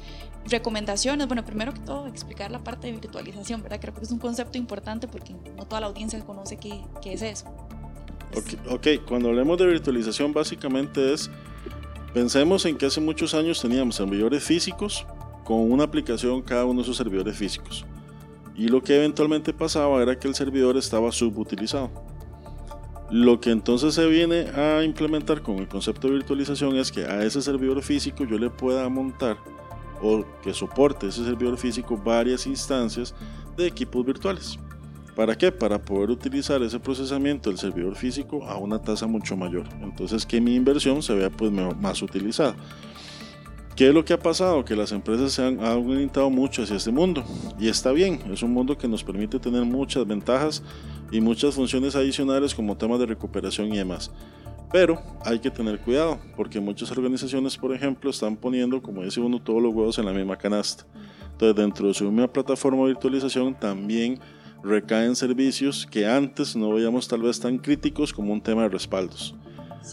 recomendaciones, 0.46 1.26
bueno, 1.26 1.44
primero 1.44 1.72
que 1.72 1.80
todo, 1.80 2.06
explicar 2.06 2.50
la 2.50 2.58
parte 2.58 2.88
de 2.88 2.92
virtualización, 2.94 3.62
¿verdad? 3.62 3.80
Creo 3.80 3.94
que 3.94 4.02
es 4.02 4.10
un 4.10 4.18
concepto 4.18 4.58
importante 4.58 5.08
porque 5.08 5.34
no 5.56 5.66
toda 5.66 5.80
la 5.80 5.86
audiencia 5.86 6.20
conoce 6.24 6.56
qué, 6.56 6.82
qué 7.00 7.14
es 7.14 7.22
eso. 7.22 7.46
Ok, 8.68 8.86
cuando 9.06 9.28
hablemos 9.28 9.58
de 9.58 9.66
virtualización, 9.66 10.32
básicamente 10.32 11.12
es, 11.12 11.30
pensemos 12.14 12.64
en 12.66 12.76
que 12.76 12.86
hace 12.86 13.00
muchos 13.00 13.34
años 13.34 13.60
teníamos 13.60 13.96
servidores 13.96 14.42
físicos 14.42 15.06
con 15.44 15.70
una 15.70 15.84
aplicación 15.84 16.42
cada 16.42 16.64
uno 16.64 16.76
de 16.76 16.82
esos 16.82 16.96
servidores 16.96 17.36
físicos. 17.36 17.84
Y 18.54 18.68
lo 18.68 18.82
que 18.82 18.96
eventualmente 18.96 19.52
pasaba 19.52 20.02
era 20.02 20.18
que 20.18 20.28
el 20.28 20.34
servidor 20.34 20.76
estaba 20.76 21.10
subutilizado. 21.10 21.90
Lo 23.10 23.40
que 23.40 23.50
entonces 23.50 23.94
se 23.94 24.06
viene 24.06 24.46
a 24.54 24.82
implementar 24.82 25.42
con 25.42 25.58
el 25.58 25.68
concepto 25.68 26.08
de 26.08 26.14
virtualización 26.14 26.76
es 26.76 26.90
que 26.90 27.04
a 27.04 27.22
ese 27.24 27.42
servidor 27.42 27.82
físico 27.82 28.24
yo 28.24 28.38
le 28.38 28.48
pueda 28.48 28.88
montar 28.88 29.36
o 30.00 30.24
que 30.42 30.52
soporte 30.52 31.08
ese 31.08 31.24
servidor 31.24 31.56
físico 31.58 31.96
varias 31.96 32.46
instancias 32.46 33.14
de 33.56 33.66
equipos 33.66 34.04
virtuales. 34.04 34.58
¿Para 35.14 35.36
qué? 35.36 35.52
Para 35.52 35.78
poder 35.78 36.10
utilizar 36.10 36.62
ese 36.62 36.80
procesamiento 36.80 37.50
del 37.50 37.58
servidor 37.58 37.94
físico 37.96 38.44
a 38.46 38.56
una 38.56 38.80
tasa 38.80 39.06
mucho 39.06 39.36
mayor. 39.36 39.64
Entonces 39.82 40.24
que 40.24 40.40
mi 40.40 40.54
inversión 40.54 41.02
se 41.02 41.14
vea 41.14 41.28
pues 41.28 41.52
más 41.52 42.00
utilizada. 42.02 42.56
¿Qué 43.76 43.88
es 43.88 43.94
lo 43.94 44.04
que 44.04 44.12
ha 44.12 44.18
pasado? 44.18 44.64
Que 44.64 44.76
las 44.76 44.92
empresas 44.92 45.32
se 45.32 45.44
han, 45.44 45.58
orientado 45.58 46.28
mucho 46.28 46.62
hacia 46.62 46.76
este 46.76 46.90
mundo 46.90 47.24
y 47.58 47.68
está 47.68 47.90
bien, 47.90 48.20
es 48.30 48.42
un 48.42 48.52
mundo 48.52 48.76
que 48.76 48.86
nos 48.86 49.02
permite 49.02 49.38
tener 49.38 49.64
muchas 49.64 50.06
ventajas 50.06 50.62
y 51.10 51.20
muchas 51.22 51.54
funciones 51.54 51.96
adicionales 51.96 52.54
como 52.54 52.76
temas 52.76 52.98
de 52.98 53.06
recuperación 53.06 53.72
y 53.72 53.78
demás. 53.78 54.10
Pero 54.70 55.02
hay 55.24 55.38
que 55.38 55.50
tener 55.50 55.78
cuidado 55.80 56.18
porque 56.36 56.60
muchas 56.60 56.90
organizaciones, 56.90 57.56
por 57.56 57.74
ejemplo, 57.74 58.10
están 58.10 58.36
poniendo, 58.36 58.80
como 58.82 59.02
dice 59.04 59.20
uno, 59.20 59.40
todos 59.40 59.62
los 59.62 59.74
huevos 59.74 59.98
en 59.98 60.06
la 60.06 60.12
misma 60.12 60.36
canasta. 60.36 60.84
Entonces, 61.32 61.56
dentro 61.56 61.88
de 61.88 61.94
su 61.94 62.04
misma 62.04 62.28
plataforma 62.28 62.82
de 62.82 62.88
virtualización 62.88 63.54
también 63.58 64.18
recaen 64.62 65.16
servicios 65.16 65.86
que 65.90 66.06
antes 66.06 66.56
no 66.56 66.70
veíamos 66.70 67.08
tal 67.08 67.22
vez 67.22 67.40
tan 67.40 67.58
críticos 67.58 68.12
como 68.12 68.32
un 68.32 68.40
tema 68.40 68.62
de 68.62 68.68
respaldos. 68.68 69.34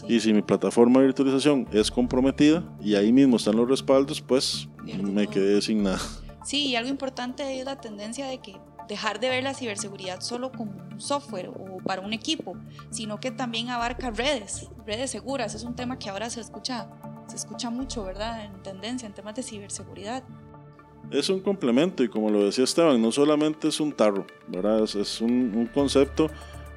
Y 0.08 0.20
si 0.20 0.32
mi 0.32 0.42
plataforma 0.42 1.00
de 1.00 1.06
virtualización 1.06 1.66
es 1.72 1.90
comprometida 1.90 2.62
y 2.80 2.94
ahí 2.94 3.12
mismo 3.12 3.36
están 3.36 3.56
los 3.56 3.68
respaldos, 3.68 4.20
pues 4.20 4.68
me 5.02 5.26
quedé 5.26 5.60
sin 5.60 5.82
nada. 5.82 6.00
Sí, 6.44 6.68
y 6.68 6.76
algo 6.76 6.88
importante 6.88 7.58
es 7.58 7.64
la 7.64 7.80
tendencia 7.80 8.26
de 8.26 8.38
que 8.38 8.56
dejar 8.88 9.20
de 9.20 9.28
ver 9.28 9.44
la 9.44 9.54
ciberseguridad 9.54 10.20
solo 10.20 10.50
como 10.50 10.72
un 10.72 11.00
software 11.00 11.48
o 11.48 11.78
para 11.84 12.00
un 12.00 12.12
equipo, 12.12 12.56
sino 12.90 13.20
que 13.20 13.30
también 13.30 13.68
abarca 13.68 14.10
redes, 14.10 14.68
redes 14.86 15.10
seguras. 15.10 15.54
Es 15.54 15.64
un 15.64 15.76
tema 15.76 15.98
que 15.98 16.08
ahora 16.08 16.30
se 16.30 16.40
escucha, 16.40 16.88
se 17.28 17.36
escucha 17.36 17.70
mucho, 17.70 18.04
¿verdad? 18.04 18.44
En 18.44 18.62
tendencia, 18.62 19.06
en 19.06 19.12
temas 19.12 19.34
de 19.34 19.42
ciberseguridad. 19.42 20.24
Es 21.10 21.28
un 21.28 21.40
complemento 21.40 22.04
y 22.04 22.08
como 22.08 22.30
lo 22.30 22.44
decía 22.44 22.64
Esteban, 22.64 23.02
no 23.02 23.10
solamente 23.10 23.68
es 23.68 23.80
un 23.80 23.92
tarro, 23.92 24.26
¿verdad? 24.46 24.84
Es, 24.84 25.20
un, 25.20 25.68
concepto 25.74 26.28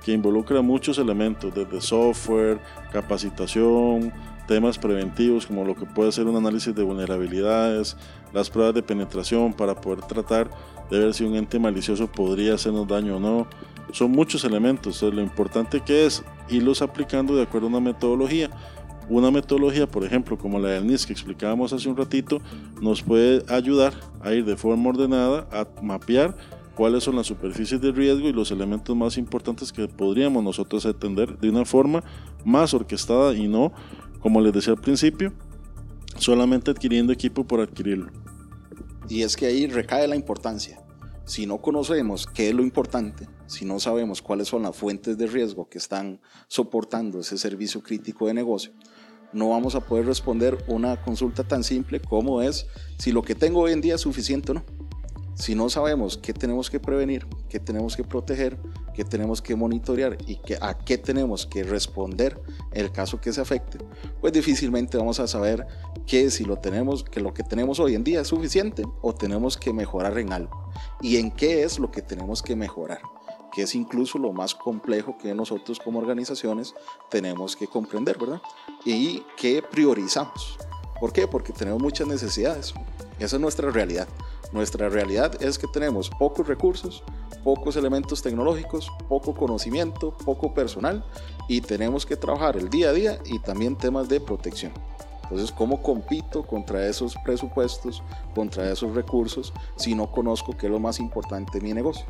que 0.03 0.11
involucra 0.11 0.61
muchos 0.61 0.97
elementos, 0.97 1.53
desde 1.53 1.79
software, 1.81 2.59
capacitación, 2.91 4.11
temas 4.47 4.77
preventivos 4.77 5.45
como 5.45 5.63
lo 5.63 5.75
que 5.75 5.85
puede 5.85 6.11
ser 6.11 6.25
un 6.25 6.35
análisis 6.35 6.73
de 6.73 6.83
vulnerabilidades, 6.83 7.95
las 8.33 8.49
pruebas 8.49 8.73
de 8.73 8.81
penetración 8.81 9.53
para 9.53 9.75
poder 9.75 10.01
tratar 10.01 10.49
de 10.89 10.99
ver 10.99 11.13
si 11.13 11.23
un 11.23 11.35
ente 11.35 11.59
malicioso 11.59 12.11
podría 12.11 12.55
hacernos 12.55 12.87
daño 12.87 13.17
o 13.17 13.19
no. 13.19 13.47
Son 13.91 14.11
muchos 14.11 14.43
elementos, 14.43 15.01
lo 15.03 15.21
importante 15.21 15.81
que 15.81 16.05
es 16.05 16.23
irlos 16.49 16.81
aplicando 16.81 17.35
de 17.35 17.43
acuerdo 17.43 17.67
a 17.67 17.69
una 17.69 17.79
metodología. 17.79 18.49
Una 19.09 19.31
metodología, 19.31 19.87
por 19.87 20.05
ejemplo, 20.05 20.37
como 20.37 20.59
la 20.59 20.69
del 20.69 20.87
NIS 20.87 21.05
que 21.05 21.13
explicábamos 21.13 21.73
hace 21.73 21.89
un 21.89 21.97
ratito, 21.97 22.41
nos 22.81 23.01
puede 23.01 23.43
ayudar 23.53 23.93
a 24.21 24.33
ir 24.33 24.45
de 24.45 24.55
forma 24.55 24.89
ordenada 24.89 25.47
a 25.51 25.67
mapear 25.81 26.35
cuáles 26.75 27.03
son 27.03 27.15
las 27.15 27.27
superficies 27.27 27.81
de 27.81 27.91
riesgo 27.91 28.27
y 28.27 28.33
los 28.33 28.51
elementos 28.51 28.95
más 28.95 29.17
importantes 29.17 29.71
que 29.71 29.87
podríamos 29.87 30.43
nosotros 30.43 30.85
atender 30.85 31.37
de 31.37 31.49
una 31.49 31.65
forma 31.65 32.03
más 32.43 32.73
orquestada 32.73 33.33
y 33.35 33.47
no, 33.47 33.71
como 34.19 34.41
les 34.41 34.53
decía 34.53 34.73
al 34.73 34.81
principio, 34.81 35.33
solamente 36.17 36.71
adquiriendo 36.71 37.13
equipo 37.13 37.43
por 37.45 37.59
adquirirlo. 37.59 38.11
Y 39.09 39.21
es 39.21 39.35
que 39.35 39.45
ahí 39.45 39.67
recae 39.67 40.07
la 40.07 40.15
importancia. 40.15 40.82
Si 41.25 41.45
no 41.45 41.61
conocemos 41.61 42.27
qué 42.27 42.49
es 42.49 42.55
lo 42.55 42.63
importante, 42.63 43.29
si 43.47 43.63
no 43.63 43.79
sabemos 43.79 44.21
cuáles 44.21 44.49
son 44.49 44.63
las 44.63 44.75
fuentes 44.75 45.17
de 45.17 45.27
riesgo 45.27 45.69
que 45.69 45.77
están 45.77 46.19
soportando 46.47 47.21
ese 47.21 47.37
servicio 47.37 47.81
crítico 47.81 48.27
de 48.27 48.33
negocio, 48.33 48.73
no 49.31 49.49
vamos 49.49 49.73
a 49.75 49.79
poder 49.79 50.05
responder 50.05 50.63
una 50.67 51.01
consulta 51.01 51.43
tan 51.43 51.63
simple 51.63 52.01
como 52.01 52.41
es 52.41 52.67
si 52.99 53.11
lo 53.11 53.21
que 53.23 53.35
tengo 53.35 53.61
hoy 53.61 53.71
en 53.71 53.81
día 53.81 53.95
es 53.95 54.01
suficiente 54.01 54.51
o 54.51 54.55
no. 54.55 54.65
Si 55.35 55.55
no 55.55 55.69
sabemos 55.69 56.17
qué 56.17 56.33
tenemos 56.33 56.69
que 56.69 56.79
prevenir, 56.79 57.27
qué 57.49 57.59
tenemos 57.59 57.95
que 57.95 58.03
proteger, 58.03 58.59
qué 58.93 59.03
tenemos 59.03 59.41
que 59.41 59.55
monitorear 59.55 60.17
y 60.27 60.35
que, 60.37 60.57
a 60.61 60.77
qué 60.77 60.97
tenemos 60.97 61.45
que 61.47 61.63
responder 61.63 62.39
en 62.71 62.85
el 62.85 62.91
caso 62.91 63.19
que 63.19 63.33
se 63.33 63.41
afecte, 63.41 63.79
pues 64.21 64.31
difícilmente 64.31 64.97
vamos 64.97 65.19
a 65.19 65.27
saber 65.27 65.65
que 66.05 66.29
si 66.29 66.45
lo 66.45 66.57
tenemos, 66.57 67.03
que 67.03 67.19
lo 67.19 67.33
que 67.33 67.43
tenemos 67.43 67.79
hoy 67.79 67.95
en 67.95 68.03
día 68.03 68.21
es 68.21 68.27
suficiente 68.27 68.83
o 69.01 69.13
tenemos 69.13 69.57
que 69.57 69.73
mejorar 69.73 70.17
en 70.19 70.33
algo 70.33 70.71
y 71.01 71.17
en 71.17 71.31
qué 71.31 71.63
es 71.63 71.79
lo 71.79 71.89
que 71.91 72.01
tenemos 72.01 72.41
que 72.41 72.55
mejorar 72.55 72.99
que 73.53 73.61
es 73.61 73.75
incluso 73.75 74.17
lo 74.17 74.33
más 74.33 74.55
complejo 74.55 75.15
que 75.17 75.33
nosotros 75.35 75.79
como 75.79 75.99
organizaciones 75.99 76.73
tenemos 77.09 77.55
que 77.55 77.67
comprender, 77.67 78.17
¿verdad? 78.17 78.41
Y 78.83 79.23
que 79.37 79.61
priorizamos. 79.61 80.57
¿Por 81.03 81.11
qué? 81.11 81.27
Porque 81.27 81.51
tenemos 81.51 81.81
muchas 81.81 82.07
necesidades. 82.07 82.73
Esa 83.19 83.35
es 83.35 83.41
nuestra 83.41 83.69
realidad. 83.69 84.07
Nuestra 84.53 84.87
realidad 84.87 85.33
es 85.43 85.59
que 85.59 85.67
tenemos 85.67 86.09
pocos 86.09 86.47
recursos, 86.47 87.03
pocos 87.43 87.75
elementos 87.75 88.21
tecnológicos, 88.21 88.89
poco 89.09 89.35
conocimiento, 89.35 90.17
poco 90.23 90.53
personal 90.53 91.03
y 91.49 91.59
tenemos 91.59 92.05
que 92.05 92.15
trabajar 92.15 92.55
el 92.55 92.69
día 92.69 92.91
a 92.91 92.93
día 92.93 93.19
y 93.25 93.39
también 93.39 93.77
temas 93.77 94.07
de 94.07 94.21
protección. 94.21 94.71
Entonces, 95.23 95.51
¿cómo 95.51 95.83
compito 95.83 96.47
contra 96.47 96.87
esos 96.87 97.17
presupuestos, 97.25 98.01
contra 98.33 98.71
esos 98.71 98.95
recursos, 98.95 99.51
si 99.75 99.95
no 99.95 100.09
conozco 100.09 100.55
qué 100.55 100.67
es 100.67 100.71
lo 100.71 100.79
más 100.79 101.01
importante 101.01 101.59
de 101.59 101.65
mi 101.65 101.73
negocio? 101.73 102.05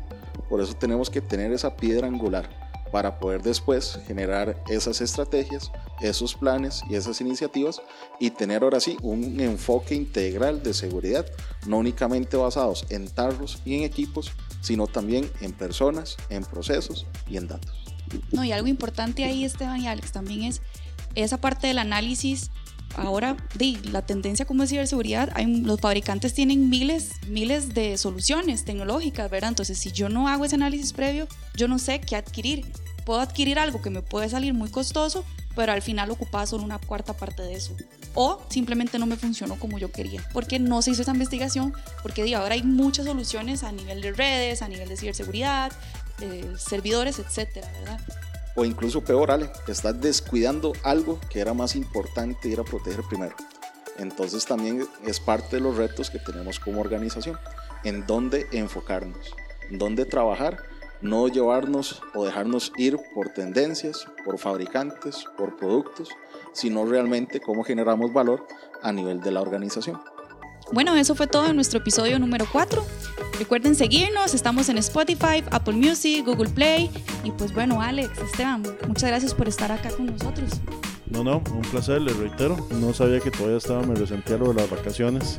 Por 0.48 0.60
eso 0.60 0.72
tenemos 0.74 1.10
que 1.10 1.20
tener 1.20 1.50
esa 1.50 1.74
piedra 1.74 2.06
angular 2.06 2.63
para 2.94 3.18
poder 3.18 3.42
después 3.42 3.98
generar 4.06 4.62
esas 4.68 5.00
estrategias, 5.00 5.72
esos 6.00 6.36
planes 6.36 6.84
y 6.88 6.94
esas 6.94 7.20
iniciativas 7.20 7.82
y 8.20 8.30
tener 8.30 8.62
ahora 8.62 8.78
sí 8.78 8.96
un 9.02 9.40
enfoque 9.40 9.96
integral 9.96 10.62
de 10.62 10.72
seguridad, 10.74 11.26
no 11.66 11.78
únicamente 11.78 12.36
basados 12.36 12.86
en 12.90 13.08
tarros 13.08 13.58
y 13.64 13.74
en 13.74 13.82
equipos, 13.82 14.30
sino 14.60 14.86
también 14.86 15.28
en 15.40 15.50
personas, 15.50 16.16
en 16.28 16.44
procesos 16.44 17.04
y 17.28 17.36
en 17.36 17.48
datos. 17.48 17.74
No, 18.30 18.44
y 18.44 18.52
algo 18.52 18.68
importante 18.68 19.24
ahí, 19.24 19.44
Esteban 19.44 19.80
y 19.80 19.88
Alex, 19.88 20.12
también 20.12 20.44
es 20.44 20.62
esa 21.16 21.38
parte 21.38 21.66
del 21.66 21.78
análisis 21.78 22.52
ahora 22.96 23.36
de 23.54 23.78
la 23.90 24.02
tendencia 24.02 24.44
como 24.44 24.62
es 24.62 24.70
ciberseguridad, 24.70 25.30
hay, 25.34 25.46
los 25.46 25.80
fabricantes 25.80 26.34
tienen 26.34 26.68
miles, 26.68 27.12
miles 27.28 27.74
de 27.74 27.96
soluciones 27.98 28.64
tecnológicas, 28.64 29.30
¿verdad? 29.30 29.50
Entonces, 29.50 29.78
si 29.78 29.92
yo 29.92 30.08
no 30.08 30.28
hago 30.28 30.44
ese 30.44 30.54
análisis 30.56 30.92
previo, 30.92 31.28
yo 31.54 31.68
no 31.68 31.78
sé 31.78 32.00
qué 32.00 32.16
adquirir. 32.16 32.64
Puedo 33.04 33.20
adquirir 33.20 33.58
algo 33.58 33.82
que 33.82 33.90
me 33.90 34.00
puede 34.00 34.28
salir 34.28 34.54
muy 34.54 34.70
costoso, 34.70 35.24
pero 35.54 35.72
al 35.72 35.82
final 35.82 36.10
ocupaba 36.10 36.46
solo 36.46 36.64
una 36.64 36.78
cuarta 36.78 37.12
parte 37.12 37.42
de 37.42 37.54
eso. 37.54 37.76
O 38.14 38.42
simplemente 38.48 38.98
no 38.98 39.06
me 39.06 39.16
funcionó 39.16 39.56
como 39.56 39.78
yo 39.78 39.90
quería, 39.90 40.26
porque 40.32 40.58
no 40.58 40.82
se 40.82 40.92
hizo 40.92 41.02
esa 41.02 41.12
investigación, 41.12 41.74
porque 42.02 42.22
digo, 42.22 42.38
ahora 42.38 42.54
hay 42.54 42.62
muchas 42.62 43.06
soluciones 43.06 43.62
a 43.62 43.72
nivel 43.72 44.00
de 44.00 44.12
redes, 44.12 44.62
a 44.62 44.68
nivel 44.68 44.88
de 44.88 44.96
ciberseguridad, 44.96 45.72
de 46.18 46.56
servidores, 46.58 47.18
etcétera, 47.18 47.70
¿verdad? 47.80 48.00
O 48.56 48.64
incluso 48.64 49.02
peor, 49.02 49.30
Ale, 49.30 49.50
estás 49.66 50.00
descuidando 50.00 50.72
algo 50.82 51.18
que 51.28 51.40
era 51.40 51.54
más 51.54 51.74
importante 51.74 52.48
y 52.48 52.52
era 52.52 52.62
proteger 52.62 53.02
primero. 53.08 53.34
Entonces 53.98 54.44
también 54.44 54.86
es 55.04 55.20
parte 55.20 55.56
de 55.56 55.62
los 55.62 55.76
retos 55.76 56.10
que 56.10 56.18
tenemos 56.18 56.60
como 56.60 56.80
organización, 56.80 57.38
en 57.84 58.06
dónde 58.06 58.46
enfocarnos, 58.52 59.34
en 59.70 59.78
dónde 59.78 60.04
trabajar, 60.04 60.58
no 61.00 61.28
llevarnos 61.28 62.00
o 62.14 62.24
dejarnos 62.24 62.72
ir 62.76 62.96
por 63.14 63.28
tendencias, 63.28 64.06
por 64.24 64.38
fabricantes, 64.38 65.24
por 65.36 65.56
productos, 65.56 66.08
sino 66.52 66.84
realmente 66.86 67.40
cómo 67.40 67.62
generamos 67.62 68.12
valor 68.12 68.46
a 68.82 68.92
nivel 68.92 69.20
de 69.20 69.32
la 69.32 69.42
organización. 69.42 70.00
Bueno, 70.72 70.96
eso 70.96 71.14
fue 71.14 71.26
todo 71.26 71.46
en 71.46 71.56
nuestro 71.56 71.80
episodio 71.80 72.18
número 72.18 72.46
4. 72.50 72.84
Recuerden 73.38 73.74
seguirnos, 73.74 74.32
estamos 74.32 74.68
en 74.68 74.78
Spotify, 74.78 75.42
Apple 75.50 75.74
Music, 75.74 76.24
Google 76.24 76.50
Play. 76.50 76.88
Y 77.24 77.32
pues 77.32 77.52
bueno, 77.52 77.80
Alex, 77.80 78.16
Esteban, 78.18 78.62
muchas 78.86 79.10
gracias 79.10 79.34
por 79.34 79.48
estar 79.48 79.72
acá 79.72 79.90
con 79.90 80.06
nosotros. 80.06 80.50
No, 81.06 81.24
no, 81.24 81.42
un 81.52 81.62
placer, 81.62 82.00
les 82.00 82.16
reitero. 82.16 82.56
No 82.70 82.94
sabía 82.94 83.18
que 83.20 83.30
todavía 83.30 83.58
estaba, 83.58 83.82
me 83.82 83.94
resentía 83.94 84.36
lo 84.36 84.48
de 84.48 84.54
las 84.54 84.70
vacaciones 84.70 85.38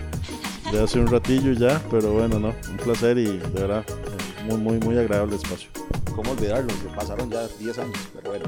de 0.72 0.82
hace 0.84 1.00
un 1.00 1.08
ratillo 1.08 1.54
ya, 1.54 1.82
pero 1.90 2.12
bueno, 2.12 2.40
no, 2.40 2.54
un 2.70 2.78
placer 2.78 3.18
y 3.18 3.26
de 3.26 3.62
verdad, 3.62 3.86
eh, 3.88 4.44
muy, 4.44 4.58
muy, 4.58 4.78
muy 4.80 4.98
agradable 4.98 5.38
espacio. 5.38 5.70
¿Cómo 6.16 6.32
olvidarlo? 6.32 6.68
Que 6.68 6.96
pasaron 6.96 7.30
ya 7.30 7.48
10 7.48 7.80
años, 7.80 7.98
pero 8.14 8.30
bueno, 8.30 8.46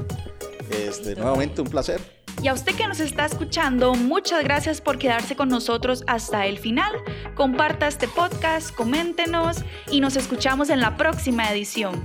este, 0.70 1.16
nuevamente 1.16 1.62
un 1.62 1.68
placer. 1.68 2.17
Y 2.42 2.48
a 2.48 2.54
usted 2.54 2.76
que 2.76 2.86
nos 2.86 3.00
está 3.00 3.24
escuchando, 3.24 3.94
muchas 3.94 4.44
gracias 4.44 4.80
por 4.80 4.98
quedarse 4.98 5.34
con 5.34 5.48
nosotros 5.48 6.04
hasta 6.06 6.46
el 6.46 6.58
final. 6.58 6.92
Comparta 7.34 7.88
este 7.88 8.06
podcast, 8.06 8.74
coméntenos 8.74 9.64
y 9.90 10.00
nos 10.00 10.16
escuchamos 10.16 10.70
en 10.70 10.80
la 10.80 10.96
próxima 10.96 11.50
edición. 11.50 12.00